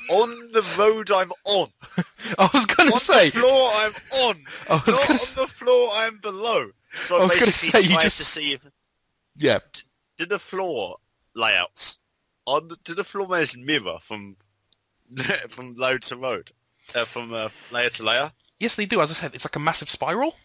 [0.10, 1.67] on the road I'm on.
[2.39, 3.30] I was gonna on say.
[3.30, 3.93] the floor I'm
[4.24, 4.46] on.
[4.72, 6.72] I was Not on the floor I'm below.
[7.06, 8.62] So I I was gonna say, you just- to see if
[9.36, 9.60] yeah.
[10.17, 10.98] did the floor
[11.36, 12.00] layouts
[12.45, 14.36] on the, did the floor layers mirror from
[15.49, 16.51] from load to road,
[16.95, 18.32] uh, from uh, layer to layer.
[18.60, 19.01] Yes, they do.
[19.01, 20.36] As I said, it's like a massive spiral.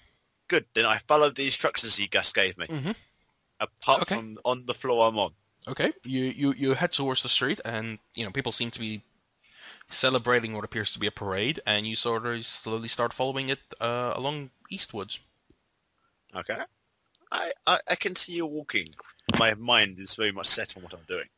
[0.49, 0.65] Good.
[0.75, 2.67] Then I followed the instructions you just gave me.
[2.67, 2.95] Mhm.
[3.61, 4.15] Apart Okay.
[4.17, 5.33] from on the floor I'm on.
[5.67, 9.03] Okay, you, you you head towards the street, and you know people seem to be
[9.91, 13.59] celebrating what appears to be a parade, and you sort of slowly start following it
[13.81, 15.21] uh, along eastwards.
[16.35, 16.59] Okay.
[17.33, 18.95] I, I I continue walking.
[19.39, 21.29] My mind is very much set on what I'm doing.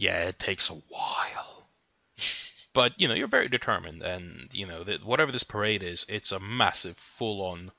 [0.00, 1.68] Yeah, it takes a while,
[2.72, 6.32] but you know you're very determined, and you know that whatever this parade is, it's
[6.32, 7.70] a massive, full-on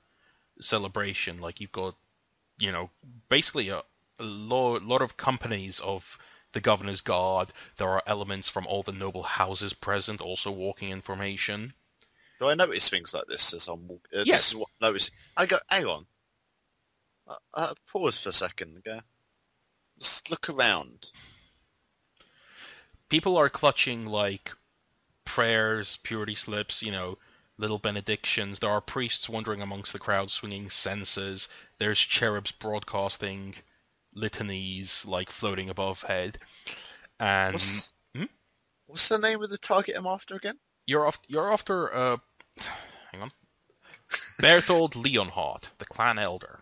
[0.60, 1.39] celebration.
[1.39, 1.95] Like you've got,
[2.60, 2.91] you know,
[3.27, 3.79] basically a,
[4.19, 6.19] a lo- lot of companies of
[6.51, 7.51] the governor's guard.
[7.77, 11.73] There are elements from all the noble houses present, also walking in formation.
[12.39, 14.19] Do I notice things like this as I'm walking?
[14.19, 14.41] Uh, Yes.
[14.41, 15.10] This is what I notice.
[15.38, 16.05] I go, hang on.
[17.27, 18.99] Uh, uh, pause for a second and go.
[19.97, 21.10] Just look around.
[23.12, 24.54] People are clutching like
[25.26, 27.17] prayers, purity slips, you know,
[27.58, 28.58] little benedictions.
[28.60, 31.50] There are priests wandering amongst the crowd swinging censers.
[31.78, 33.56] There's cherubs broadcasting
[34.15, 36.38] litanies like floating above head.
[37.19, 38.26] And What's, Hmm?
[38.88, 40.58] what's the name of the target I'm after again?
[40.88, 42.17] you're off you're after uh
[43.12, 43.32] hang on.
[44.39, 46.62] Berthold Leonhardt, the clan elder.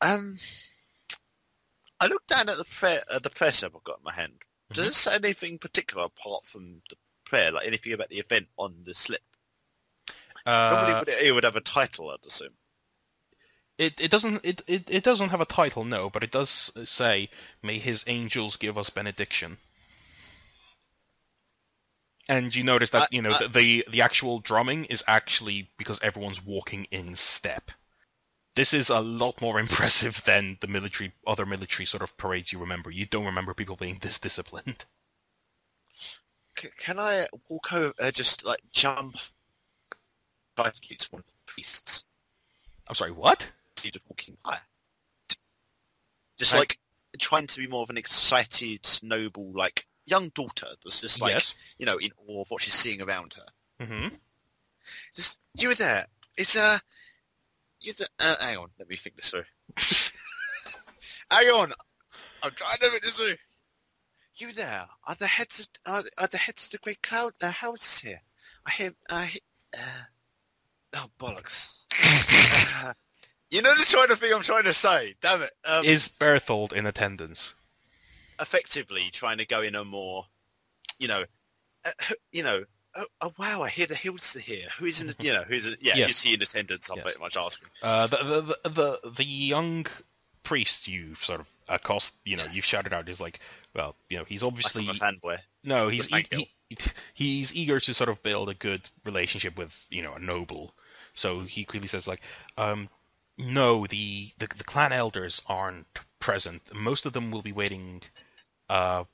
[0.00, 0.38] Um,
[2.00, 4.34] I look down at the prayer, uh, the slip I've got in my hand.
[4.74, 8.82] Does it say anything particular apart from the prayer, like anything about the event on
[8.84, 9.22] the slip?
[10.44, 12.54] Probably Uh, would it, it would have a title, I'd assume.
[13.78, 17.30] It it doesn't it, it it doesn't have a title, no, but it does say,
[17.62, 19.58] "May His angels give us benediction."
[22.28, 25.70] And you notice that I- you know I- the, the the actual drumming is actually
[25.76, 27.70] because everyone's walking in step.
[28.54, 32.58] This is a lot more impressive than the military other military sort of parades you
[32.58, 32.90] remember.
[32.90, 34.84] You don't remember people being this disciplined.
[36.58, 39.16] C- can I walk over, uh, just like jump,
[40.56, 42.04] to get to one of the priests?
[42.88, 43.50] I'm sorry, what?
[43.76, 44.58] Just walking by.
[46.38, 46.78] Just I- like
[47.18, 51.54] trying to be more of an excited, noble, like young daughter that's just like yes.
[51.78, 53.84] you know in awe of what she's seeing around her.
[53.84, 54.14] Mm-hmm.
[55.14, 56.06] Just you were there.
[56.36, 56.78] It's uh,
[57.84, 59.44] you the uh, hang on, let me think this through.
[61.30, 61.72] hang on,
[62.42, 63.34] I'm trying to think this through.
[64.36, 64.86] You there?
[65.06, 68.20] Are the heads of are, are the heads of the great cloud uh, houses here?
[68.66, 69.40] I hear I hear,
[69.74, 71.84] uh, oh bollocks.
[72.74, 72.94] Uh,
[73.50, 75.14] you know the kind of thing I'm trying to say.
[75.20, 75.52] Damn it.
[75.64, 77.54] Um, Is Berthold in attendance?
[78.40, 80.26] effectively trying to go in a more,
[80.98, 81.24] you know,
[81.84, 81.90] uh,
[82.32, 82.64] you know.
[82.96, 83.62] Oh, oh wow!
[83.62, 84.68] I hear the hills are here.
[84.78, 85.14] Who is in?
[85.20, 85.66] You know, who's?
[85.66, 86.10] in, Yeah, Yes.
[86.10, 86.90] is he in attendance?
[86.90, 87.04] I'm Yes.
[87.04, 87.68] pretty much asking.
[87.82, 89.86] Uh, the, the the the the young
[90.42, 93.40] priest you've sort of accost, you know, you've shouted out is like,
[93.74, 95.38] well, you know, he's obviously Like I'm a fanboy.
[95.64, 96.48] no, he's he, he,
[97.14, 100.74] he's eager to sort of build a good relationship with you know a noble,
[101.14, 102.20] so he quickly says like,
[102.58, 102.88] um,
[103.38, 105.86] no, the the, the clan elders aren't
[106.20, 106.62] present.
[106.74, 108.02] Most of them will be waiting,
[108.68, 109.04] uh,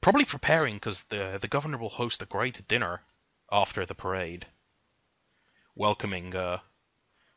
[0.00, 3.02] probably preparing because the the governor will host a great dinner
[3.50, 4.46] after the parade,
[5.74, 6.58] welcoming uh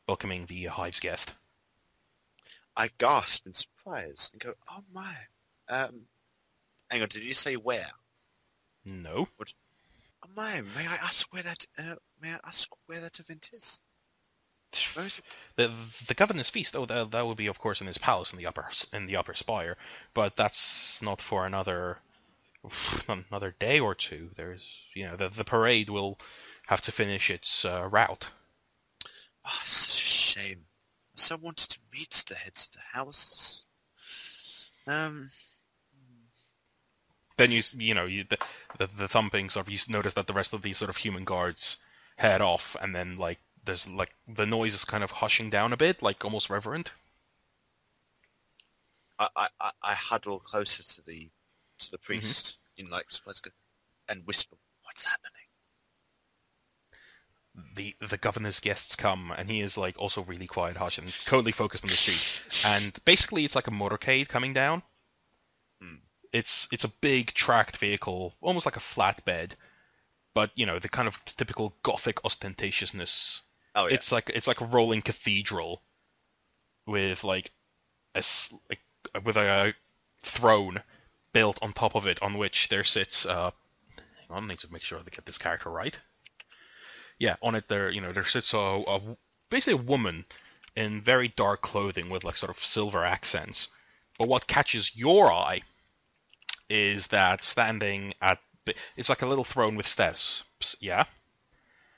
[0.07, 1.31] welcoming the hive's guest.
[2.75, 5.15] I gasp in surprise and go, "Oh my!"
[5.69, 6.07] Um,
[6.89, 7.91] hang on, did you say where?
[8.85, 9.27] No.
[9.37, 9.53] What?
[10.23, 10.61] Oh my!
[10.61, 11.65] May I ask where that?
[11.77, 13.79] Uh, may I ask where that event is?
[15.55, 15.71] The
[16.07, 16.75] the governor's feast.
[16.75, 19.15] Oh, that, that would be, of course, in his palace in the upper in the
[19.15, 19.77] upper spire.
[20.13, 21.99] But that's not for another
[23.07, 24.29] another day or two.
[24.35, 26.19] There's you know the the parade will
[26.67, 28.27] have to finish its uh, route.
[29.45, 30.65] Oh, such a shame.
[31.15, 33.63] So I wanted to meet the heads of the houses.
[34.85, 35.31] Um,
[37.37, 38.37] then you you know you the,
[38.77, 41.23] the the thumping sort of you notice that the rest of these sort of human
[41.23, 41.77] guards
[42.17, 45.77] head off, and then like there's like the noise is kind of hushing down a
[45.77, 46.91] bit, like almost reverent.
[49.19, 51.29] I, I- I huddle closer to the
[51.79, 53.07] to the priest in like
[54.09, 55.47] and whisper, "What's happening?"
[57.75, 61.51] the the governor's guests come and he is like also really quiet hush and totally
[61.51, 62.41] focused on the street.
[62.65, 64.83] And basically it's like a motorcade coming down.
[65.81, 65.95] Hmm.
[66.33, 69.51] it's it's a big tracked vehicle almost like a flatbed
[70.33, 73.41] but you know the kind of typical gothic ostentatiousness.
[73.75, 75.81] Oh yeah, it's like it's like a rolling cathedral
[76.85, 77.51] with like
[78.13, 78.23] a
[78.69, 78.79] like
[79.23, 79.73] with a
[80.21, 80.81] throne
[81.33, 83.51] built on top of it on which there sits uh
[83.95, 85.97] hang on I need to make sure I get this character right
[87.19, 89.01] yeah on it there you know there sits a, a
[89.49, 90.25] basically a woman
[90.75, 93.67] in very dark clothing with like sort of silver accents
[94.17, 95.61] but what catches your eye
[96.69, 98.39] is that standing at
[98.97, 100.43] it's like a little throne with steps
[100.79, 101.05] yeah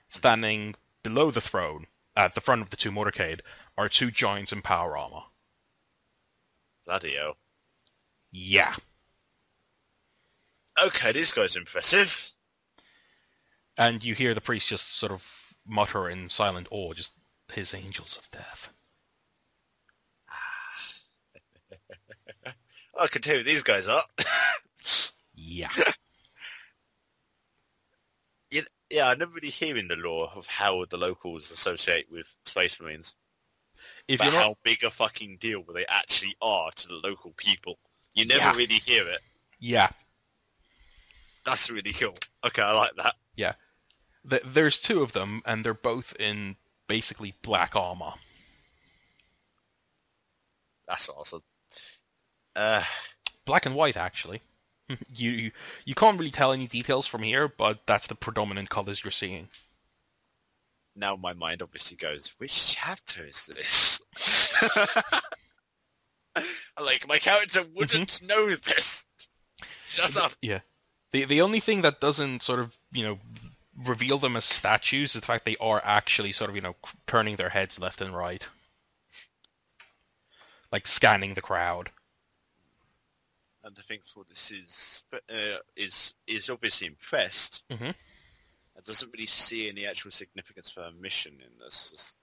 [0.10, 3.42] standing below the throne, at the front of the two motorcade,
[3.78, 5.24] are two giants in power armor.
[6.86, 7.38] bloody hell.
[8.32, 8.76] Yeah.
[10.84, 12.30] Okay, this guy's impressive.
[13.78, 15.24] And you hear the priest just sort of
[15.66, 17.12] mutter in silent awe, just
[17.52, 18.70] his angels of death.
[23.00, 24.04] I can tell who these guys are.
[25.42, 25.70] Yeah.
[28.52, 32.34] Yeah, yeah, I never really hear in the lore of how the locals associate with
[32.44, 33.16] Space Marines.
[34.08, 37.80] If but not how big a fucking deal they actually are to the local people.
[38.14, 38.56] You never Yeah.
[38.56, 39.22] really hear it.
[39.60, 39.90] Yeah.
[41.50, 42.16] That's really cool.
[42.46, 43.16] Okay, I like that.
[44.30, 46.58] Th- there's two of them, and they're both in
[46.88, 48.12] basically black armor.
[50.88, 51.42] That's awesome.
[52.56, 52.84] Uh,
[53.46, 54.42] Black and white, actually.
[54.90, 54.98] you,
[55.32, 55.52] you
[55.86, 59.48] you can't really tell any details from here, but that's the predominant colors you're seeing.
[60.96, 64.02] now my mind obviously goes, which chapter is this?
[66.80, 69.06] like, my character wouldn't know this.
[69.94, 70.34] Shut up.
[70.42, 70.60] Yeah.
[71.12, 73.20] The the only thing that doesn't sort of, you know,
[73.76, 76.76] reveal them as statues is the fact they are actually sort of, you know,
[77.08, 78.46] turning their heads left and right.
[80.72, 81.90] Like scanning the crowd.
[83.64, 87.64] And I think for this is uh, is is obviously impressed.
[87.70, 87.96] Mhm.
[88.78, 91.92] I doesn't really see any actual significance for a mission in this.
[91.92, 92.16] It's-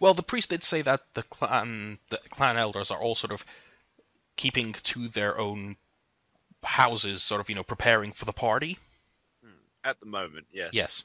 [0.00, 3.44] Well, the priest did say that the clan the clan elders are all sort of
[4.36, 5.76] keeping to their own
[6.62, 8.78] houses, sort of, you know, preparing for the party.
[9.84, 10.70] At the moment, yes.
[10.72, 11.02] Yes.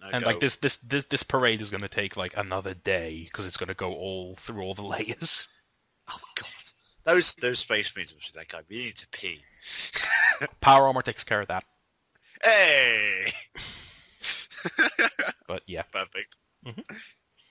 [0.00, 2.74] I And go, like this this this, this parade is going to take like another
[2.74, 5.48] day because it's going to go all through all the layers.
[6.08, 6.46] Oh god,
[7.04, 9.42] those those space be like, I really need to pee.
[10.60, 11.64] Power armor takes care of that.
[12.42, 13.32] Hey.
[15.48, 15.82] But yeah.
[15.92, 16.34] Perfect.
[16.66, 16.82] Mhm.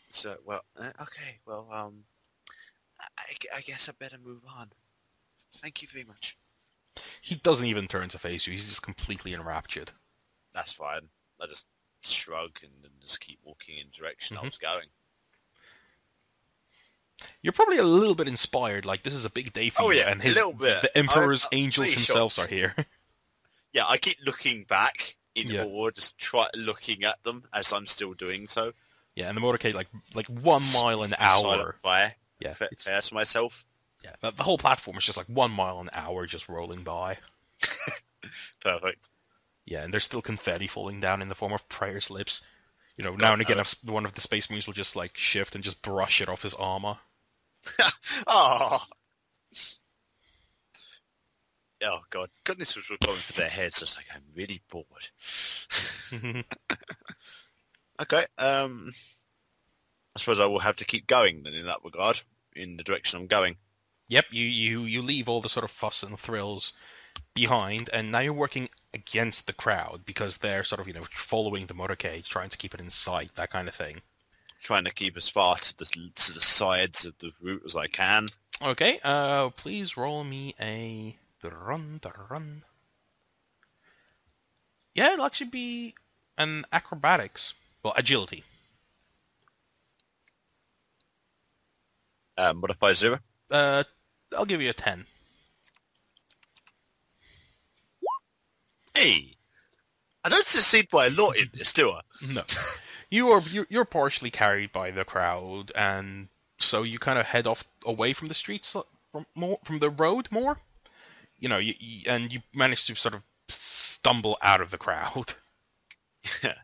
[0.10, 2.04] So, well, uh, okay, well, um,
[3.00, 4.69] I, I guess I better move on.
[5.62, 6.38] Thank you very much.
[7.22, 8.54] He doesn't even turn to face you.
[8.54, 9.91] He's just completely enraptured.
[10.54, 11.02] That's fine.
[11.41, 11.65] I just
[12.02, 14.41] shrug and then just keep walking in the direction Mhm.
[14.41, 14.88] I was going.
[17.41, 18.86] You're probably a little bit inspired.
[18.86, 20.82] Like this is a big day for Oh, you, yeah, and a his little bit.
[20.82, 22.52] the Emperor's I'm- I'm angels themselves shocked.
[22.52, 22.76] are here.
[23.74, 25.65] Yeah, I keep looking back in Yeah.
[25.65, 28.72] awe, just try looking at them as I'm still doing so.
[29.15, 31.74] yeah, and the motorcade like like one mile an hour.
[31.84, 32.15] fire.
[32.39, 33.65] Yeah, Fa- it's, myself.
[34.06, 34.15] Yeah.
[34.22, 37.18] The, the whole platform is just like one mile an hour, just rolling by.
[38.62, 39.10] Perfect.
[39.65, 42.41] Yeah, and there's still confetti falling down in the form of prayer slips.
[42.98, 45.63] You know, now and again, one of the space marines will just like shift and
[45.63, 46.98] just brush it off his armor.
[48.28, 48.80] Oh.
[51.84, 53.80] Oh god, goodness was going through their heads.
[53.80, 55.10] Just like I'm really bored.
[58.02, 58.94] Okay, um,
[60.15, 62.20] I suppose I will have to keep going then in that regard,
[62.54, 63.56] in the direction I'm going.
[64.08, 66.74] Yep, you, you you leave all the sort of fuss and thrills
[67.34, 71.65] behind, and now you're working against the crowd because they're sort of you know following
[71.65, 74.02] the motorcade, trying to keep it in sight, that kind of thing.
[74.62, 77.88] Trying to keep as far to the to the sides of the route as I
[77.88, 78.29] can.
[78.62, 82.63] Okay, uh, please roll me a run, run.
[84.94, 85.96] Yeah, it'll actually be
[86.38, 87.54] an acrobatics,
[87.84, 88.44] well, agility.
[92.38, 93.19] Um, modify zero.
[93.52, 93.84] Uh,
[94.36, 95.06] I'll give you a ten.
[98.94, 99.36] Hey,
[100.23, 102.02] I don't succeed by a lot in this, do I?
[102.21, 102.44] No,
[103.10, 106.29] you are you're, you're partially carried by the crowd, and
[106.60, 109.90] so you kind of head off away from the streets uh, from more from the
[109.90, 110.60] road more.
[111.40, 115.33] You know, you, you, and you manage to sort of stumble out of the crowd.
[116.44, 116.54] Yeah.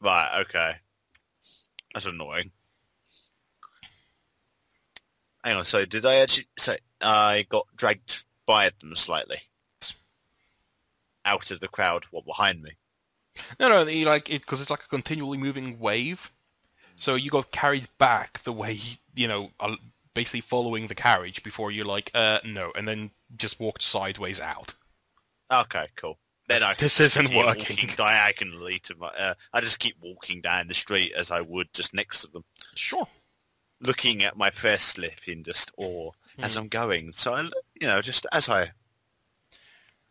[0.00, 0.74] Right, okay.
[1.94, 2.50] That's annoying.
[5.44, 9.38] Hang on, so did I actually say I got dragged by them slightly?
[11.24, 12.72] Out of the crowd, what, behind me?
[13.60, 16.30] No, no, you like it because it's like a continually moving wave.
[16.96, 18.78] So you got carried back the way
[19.14, 19.50] you know,
[20.14, 24.72] basically following the carriage before you're like, uh, no, and then just walked sideways out.
[25.52, 26.18] Okay, cool.
[26.48, 27.90] Then I This isn't working.
[27.96, 29.08] diagonally to my.
[29.08, 32.44] Uh, I just keep walking down the street as I would just next to them,
[32.74, 33.08] Sure.
[33.80, 36.12] Looking at my prayer slip in just awe
[36.42, 36.58] as Hmm.
[36.58, 37.12] I'm going.
[37.12, 37.42] So I,
[37.80, 38.72] you know, just as I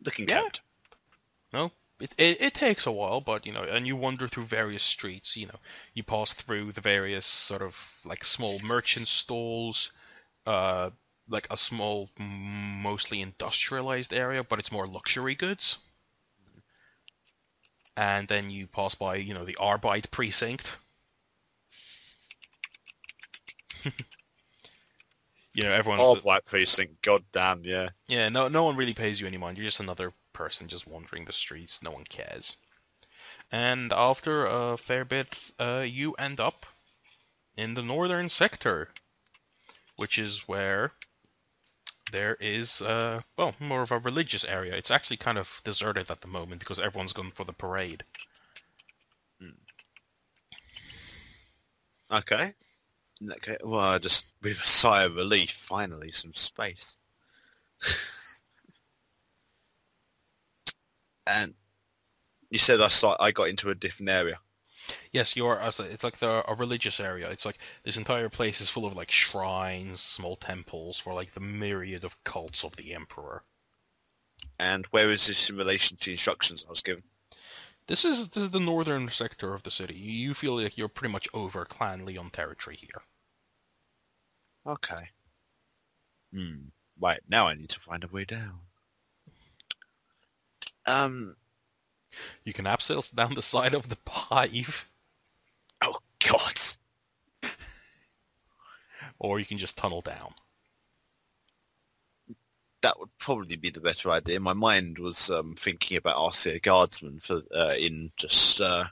[0.00, 0.42] looking Yeah.
[0.42, 0.60] camped.
[1.52, 4.82] No, it, it it takes a while, but you know, and you wander through various
[4.82, 5.36] streets.
[5.36, 5.60] You know,
[5.94, 9.90] you pass through the various sort of like small merchant stalls,
[10.46, 10.90] uh,
[11.28, 15.78] like a small, mostly industrialized area, but it's more luxury goods.
[17.96, 20.72] And then you pass by, you know, the Arbite precinct.
[25.54, 27.02] you know, everyone's Oh, White Precinct.
[27.02, 27.90] God damn, yeah.
[28.08, 29.56] yeah, no, no one really pays you any mind.
[29.58, 31.82] You're just another person just wandering the streets.
[31.82, 32.56] No one cares.
[33.52, 35.28] And after a fair bit,
[35.58, 36.66] uh, you end up
[37.56, 38.88] in the northern sector,
[39.96, 40.92] which is where
[42.10, 44.74] there is, uh, well, more of a religious area.
[44.74, 48.02] It's actually kind of deserted at the moment because everyone's gone for the parade.
[52.10, 52.54] Okay.
[53.32, 53.56] Okay.
[53.62, 56.96] Well, I just with a sigh of relief, finally some space.
[61.26, 61.54] and
[62.50, 64.38] you said I saw, I got into a different area.
[65.12, 65.58] Yes, you're.
[65.60, 67.30] It's like the, a religious area.
[67.30, 71.40] It's like this entire place is full of like shrines, small temples for like the
[71.40, 73.44] myriad of cults of the emperor.
[74.58, 77.04] And where is this in relation to instructions I was given?
[77.86, 79.94] This is this is the northern sector of the city.
[79.94, 83.02] You feel like you're pretty much over Clan Leon territory here.
[84.66, 85.08] Okay.
[86.32, 86.68] Hmm.
[87.00, 88.60] Right now, I need to find a way down.
[90.86, 91.36] Um.
[92.44, 94.86] You can abseil down the side of the hive,
[95.82, 95.98] Oh
[96.28, 96.60] God.
[99.18, 100.32] or you can just tunnel down.
[102.82, 104.38] that would probably be the better idea.
[104.38, 108.84] My mind was um, thinking about RCA Guardsman for uh, in just uh,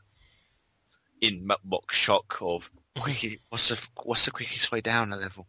[1.21, 5.47] in mo- mock shock of what's the what's the quickest way down a level?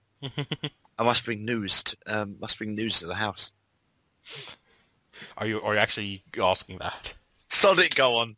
[0.98, 1.84] I must bring news.
[1.84, 3.52] To, um, must bring news to the house.
[5.38, 7.14] Are you are you actually asking that?
[7.50, 8.36] Sonic, go on.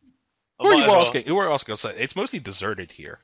[0.60, 1.02] Who are you well.
[1.02, 1.26] asking?
[1.26, 1.76] Who are you asking?
[1.98, 3.20] It's mostly deserted here.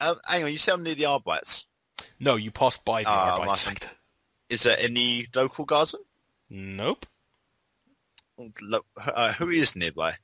[0.00, 1.64] Um, hang on, you said I'm near the Arbites.
[2.18, 3.88] No, you passed by the Ah, Arbite sector.
[4.48, 6.02] Is there any local guardsman?
[6.50, 7.06] Nope.
[8.60, 10.16] Lo- uh, who is nearby?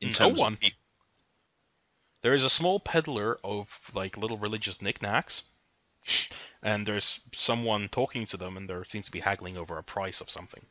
[0.00, 0.52] In No terms one.
[0.54, 0.70] Of
[2.22, 5.42] There is a small peddler of like little religious knickknacks,
[6.62, 10.20] and there's someone talking to them, and there seems to be haggling over a price
[10.20, 10.64] of something.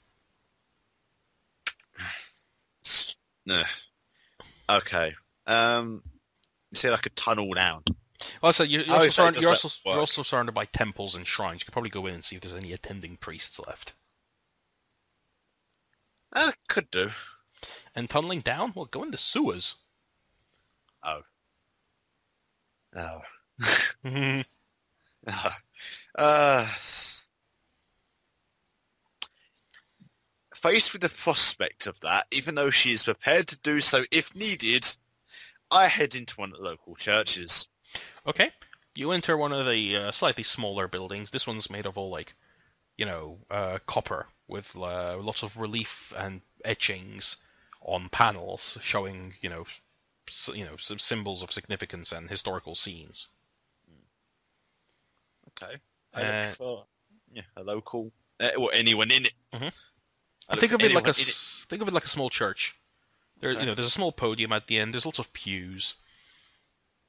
[3.45, 3.63] no.
[4.69, 5.15] Okay.
[5.47, 6.03] Um,
[6.71, 7.83] you said I could tunnel down.
[8.43, 11.61] Also, you're, you're, also, surrounded, you're, also, you're also surrounded by temples and shrines.
[11.61, 13.93] You could probably go in and see if there's any attending priests left.
[16.33, 17.09] Uh, could do.
[17.95, 19.75] And tunneling down, well, go in the sewers.
[21.03, 21.21] Oh.
[22.95, 23.21] Oh.
[26.17, 26.67] Uh,
[30.55, 34.35] faced with the prospect of that, even though she is prepared to do so if
[34.35, 34.85] needed,
[35.71, 37.67] I head into one of the local churches.
[38.25, 38.51] okay,
[38.95, 41.31] you enter one of the uh, slightly smaller buildings.
[41.31, 42.35] This one's made of all like,
[42.97, 47.37] you know, uh, copper with uh, lots of relief and etchings
[47.81, 49.65] on panels showing, you know,
[50.27, 53.27] s- you know, some symbols of significance and historical scenes.
[55.61, 55.77] Okay.
[56.13, 56.87] I Uh, look for
[57.31, 59.33] yeah, a local, uh, or anyone in it.
[59.53, 59.71] Mhm.
[60.47, 62.09] I look think of it like a anyone in s- think of it like a
[62.09, 62.73] small church.
[63.39, 63.59] There, Okay.
[63.61, 64.93] you know, there's a small podium at the end.
[64.93, 65.95] There's lots of pews.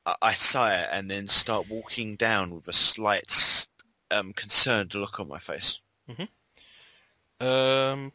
[0.06, 3.66] I, I sigh and then start walking down with a slight
[4.10, 5.78] um, concerned look on my face.
[7.40, 8.12] Um,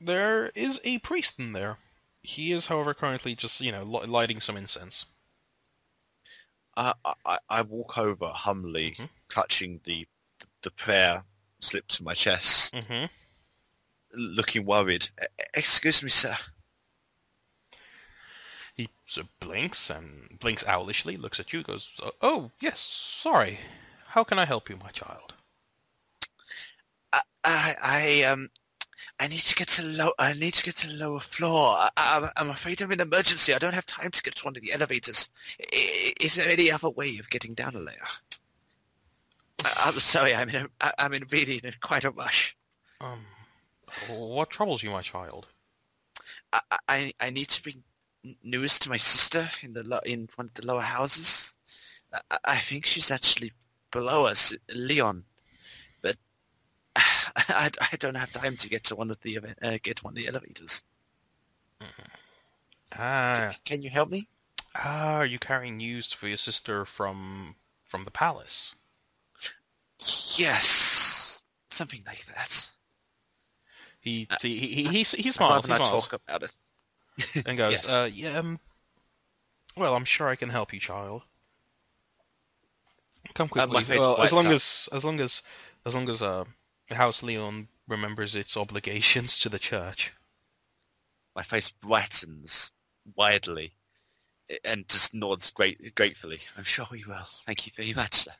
[0.00, 1.76] there is a priest in there.
[2.22, 5.06] He is, however, currently just you know lighting some incense.
[6.76, 9.08] I, I, I walk over humbly, Mhm.
[9.28, 10.06] clutching the
[10.62, 11.24] the prayer
[11.60, 13.06] slip to my chest, Mm-hmm.
[14.12, 15.08] looking worried.
[15.22, 16.36] "E- Excuse me, sir.
[18.74, 23.58] He sort of blinks and blinks owlishly, looks at you, goes, "Oh yes, sorry.
[24.08, 25.34] How can I help you, my child?"
[27.44, 28.50] I, I um,
[29.18, 30.12] I need to get to low.
[30.18, 31.76] I need to get to the lower floor.
[31.96, 33.54] I, I'm afraid I'm in emergency.
[33.54, 35.28] I don't have time to get to one of the elevators.
[35.60, 38.06] I, is there any other way of getting down a layer?
[39.64, 40.34] I, I'm sorry.
[40.34, 40.68] I'm in.
[40.80, 42.56] A, I'm in really in quite a rush.
[43.00, 43.24] Um,
[44.08, 45.46] what troubles you, my child?
[46.52, 47.82] I, I, I need to bring
[48.42, 51.54] news to my sister in the lo- in one of the lower houses.
[52.30, 53.52] I, I think she's actually
[53.90, 55.24] below us, Leon.
[57.36, 60.12] But I, I don't have time to get to one of the uh, get one
[60.12, 60.82] of the elevators.
[62.92, 64.28] Ah, Can you help me?
[64.74, 68.74] ah, are you carrying news for your sister from from the palace?
[70.36, 72.66] Yes, something like that.
[74.00, 76.52] He he he, he, he I'd smiles, rather he smiles talk about it.
[77.44, 77.88] and goes, Yes.
[77.90, 78.60] uh, yeah, um,
[79.76, 81.22] well, I'm sure I can help you, child.
[83.34, 83.84] Come Uh, quickly.
[83.84, 84.52] face well, as long up.
[84.52, 85.42] as as long as
[85.84, 86.44] as long as uh,
[86.94, 90.12] House Leon remembers its obligations to the church.
[91.34, 92.70] My face brightens
[93.14, 93.72] widely
[94.64, 96.40] and just nods great, gratefully.
[96.56, 97.26] I'm sure we will.
[97.46, 98.32] Thank you very much, sir.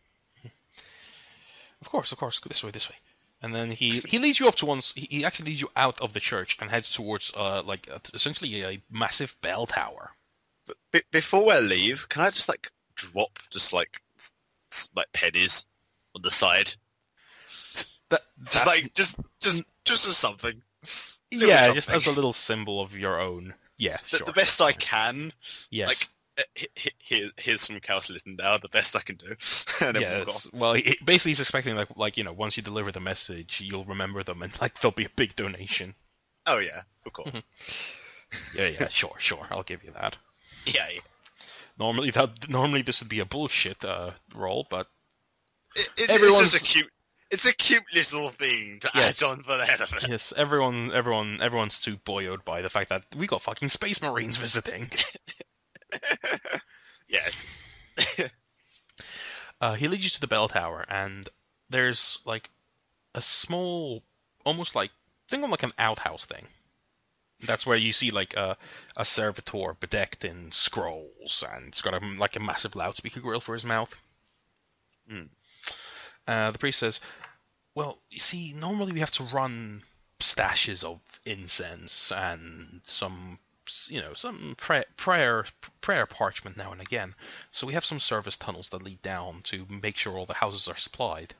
[1.83, 2.39] Of course, of course.
[2.39, 2.97] Go this way, this way.
[3.43, 4.79] And then he he leads you off to one.
[4.79, 8.63] s- He actually leads you out of the church and heads towards uh like essentially
[8.63, 10.13] a massive bell tower.
[10.67, 14.01] But be- before I leave, can I just like drop just like
[14.95, 15.67] like pennies
[16.15, 16.73] on the side?
[18.11, 20.63] That Just like just just just as something.
[21.33, 23.55] little yeah, just as a little symbol of your own.
[23.79, 24.27] Yeah, The, sure.
[24.27, 25.33] the best I can.
[25.71, 25.89] Yes.
[25.89, 28.59] Like he- here, here's from Calculating now.
[28.59, 29.35] The best I can do.
[29.81, 30.55] and yeah, walk it's- off.
[30.55, 33.85] well, he, basically he's expecting like like you know once you deliver the message, you'll
[33.85, 35.95] remember them and like there'll be a big donation.
[36.47, 37.43] Oh yeah, of course.
[38.57, 40.17] Yeah, yeah, sure, sure, I'll give you that.
[40.67, 41.01] yeah, yeah.
[41.79, 44.89] Normally that normally this would be a bullshit uh, roll, but
[45.77, 46.91] It, it, Everyone's- it's just a cute.
[47.31, 49.21] It's a cute little thing to Yes.
[49.23, 50.09] add on for the hell of it.
[50.09, 54.37] yes, everyone everyone everyone's too buoyed by the fact that we got fucking space marines
[54.37, 54.91] visiting.
[57.09, 57.45] yes.
[59.59, 61.31] Uh, he leads you to the bell tower, and
[61.71, 62.51] there's like
[63.15, 64.03] a small,
[64.45, 64.91] almost like
[65.31, 66.45] think of like an outhouse thing.
[67.41, 68.59] That's where you see like a
[68.99, 73.55] a servitor bedecked in scrolls, and it's got a, like a massive loudspeaker grill for
[73.55, 73.97] his mouth.
[75.09, 75.23] Hmm.
[76.27, 77.01] Uh, the priest says,
[77.75, 79.83] "Well, you see, normally we have to run
[80.21, 83.39] stashes of incense and some,
[83.89, 85.45] you know, some prayer prayer
[85.81, 87.15] prayer parchment now and again.
[87.53, 90.69] So we have some service tunnels that lead down to make sure all the houses
[90.69, 91.35] are supplied.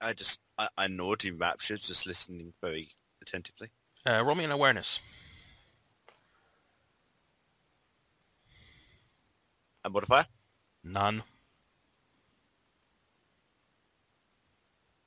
[0.00, 2.88] I just I, I nod in rapture, just listening very
[3.20, 3.70] attentively.
[4.06, 4.98] Uh, roll me an awareness.
[9.84, 10.26] And modifier?
[10.84, 11.22] None.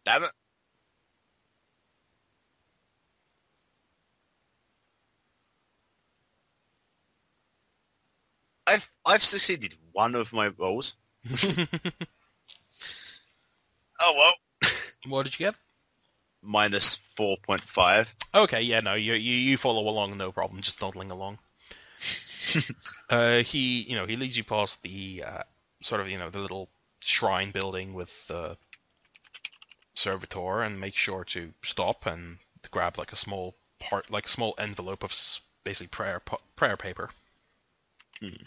[0.06, 0.32] Damn it.
[8.68, 10.96] I've I've succeeded one of my rolls.
[14.00, 14.14] Oh
[14.62, 14.72] well.
[15.08, 15.56] what did you get?
[16.42, 18.14] Minus four point five.
[18.36, 21.40] Okay, yeah, no, you you, you follow along, no problem, just nodding along.
[23.10, 25.44] uh, he, you know, he leads you past the uh,
[25.82, 28.58] sort of, you know, the little shrine building with the
[29.96, 32.40] servitor, and make sure to stop and
[32.72, 35.14] grab like a small part, like a small envelope of
[35.64, 36.22] basically prayer
[36.56, 37.10] prayer paper.
[38.20, 38.44] Hmm.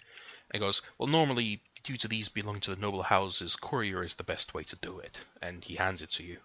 [0.51, 4.25] And goes, well, normally due to these belonging to the noble houses, courier is the
[4.25, 6.39] best way to do it, and he hands it to you.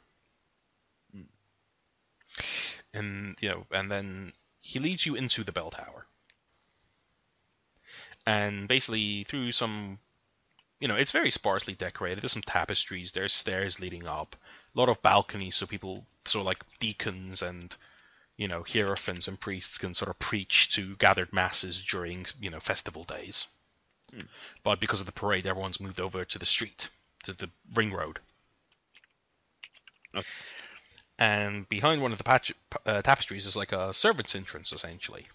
[2.94, 6.06] And you know, and then he leads you into the bell tower.
[8.26, 10.00] And basically through some
[10.80, 12.22] you know, it's very sparsely decorated.
[12.22, 14.36] There's some tapestries, there's stairs leading up,
[14.74, 17.76] a lot of balconies so people so like deacons and
[18.42, 22.60] you know, hierophants and priests can sort of preach to gathered masses during, you know,
[22.60, 23.46] festival days.
[24.12, 24.22] Hmm.
[24.64, 26.90] But because of the parade, everyone's moved over to the street,
[27.26, 28.20] to the ring road.
[30.16, 30.28] Okay.
[31.20, 32.52] And behind one of the patch,
[32.84, 35.28] uh, tapestries is like a servant's entrance, essentially.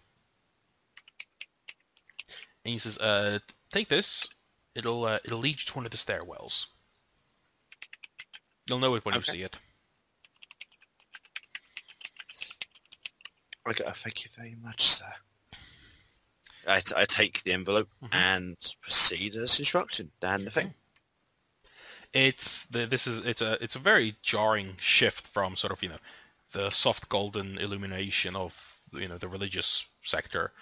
[2.64, 3.39] And he says, uh,
[3.70, 4.26] "Take this.
[4.74, 6.66] It'll uh, it'll lead you to one of the stairwells.
[8.69, 9.21] You'll know it when Okay.
[9.33, 9.57] you see it."
[13.64, 15.12] I go, thank you very much, sir.
[16.69, 18.09] I, t- I take the envelope Mhm.
[18.14, 20.11] and proceed as instructed.
[20.21, 20.75] Down the thing.
[22.12, 25.89] it's the, this is it's a it's a very jarring shift from sort of you
[25.89, 25.99] know
[26.53, 28.57] the soft golden illumination of
[28.93, 30.53] you know the religious sector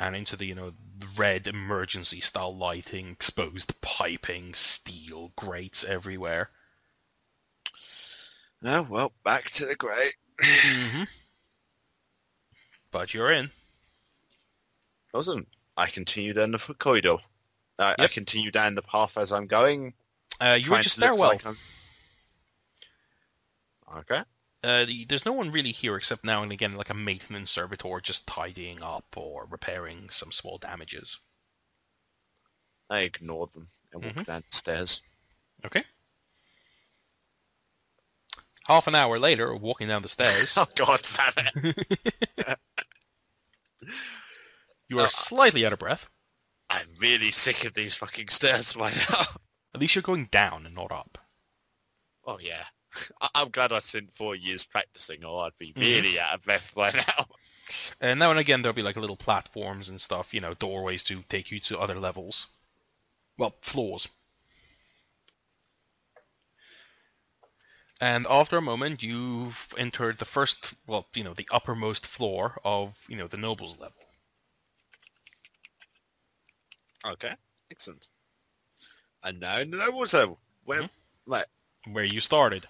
[0.00, 0.72] and into the you know
[1.16, 6.48] red emergency style lighting exposed piping steel grates everywhere
[8.64, 10.10] Oh, well, back to the grey.
[10.40, 11.04] hmm
[12.90, 13.50] But you're in.
[15.14, 15.46] Awesome.
[15.76, 17.16] I continue down the corridor.
[17.78, 19.94] I, I continue down the path as I'm going.
[20.40, 21.28] Uh, you were trying just to look stairwell.
[21.30, 21.44] like
[24.10, 24.22] Okay.
[24.64, 28.00] Uh, the- there's no one really here except now and again like a maintenance servitor
[28.00, 31.18] just tidying up or repairing some small damages.
[32.88, 34.26] I ignore them and walk Mhm.
[34.26, 35.00] down the stairs.
[35.64, 35.84] Okay.
[38.72, 42.58] Half an hour later, walking down the stairs, Oh, God damn it.
[44.88, 46.06] you are Uh, slightly out of breath.
[46.70, 49.24] I'm really sick of these fucking stairs right now.
[49.74, 51.18] At least you're going down and not up.
[52.24, 52.64] Oh, yeah.
[53.20, 55.80] I- I'm glad I spent four years practicing or I'd be Mhm.
[55.80, 57.26] really out of breath by now.
[58.00, 61.22] And now and again, there'll be like little platforms and stuff, you know, doorways to
[61.28, 62.46] take you to other levels.
[63.36, 64.08] Well, floors.
[68.02, 72.98] And after a moment, you've entered the first, well, you know, the uppermost floor of,
[73.06, 73.94] you know, the nobles level.
[77.06, 77.32] Okay.
[77.70, 78.08] Excellent.
[79.22, 80.40] And now in the nobles level.
[80.64, 80.90] Where, Mhm.
[81.26, 81.46] like,
[81.92, 82.66] Where you started.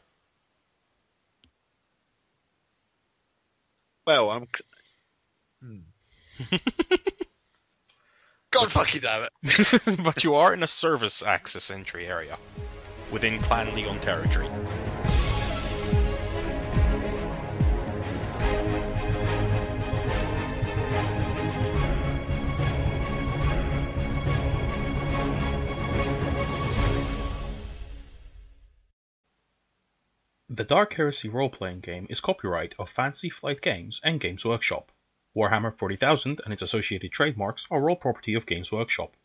[4.06, 4.46] well, I'm...
[5.62, 5.78] Hmm.
[8.50, 9.32] God fucking damn it.
[10.04, 12.36] but you are in a service access entry area
[13.10, 14.50] within Clan Leon territory.
[30.62, 34.92] The Dark Heresy role-playing game is copyright of Fantasy Flight Games and Games Workshop.
[35.34, 39.16] Warhammer 40,000 and its associated trademarks are all property of Games Workshop.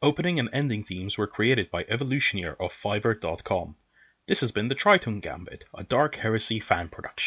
[0.00, 3.74] Opening and ending themes were created by Evolutioneer of Fiverr.com.
[4.28, 7.16] This has been the Tritone Gambit, a Dark Heresy fan production.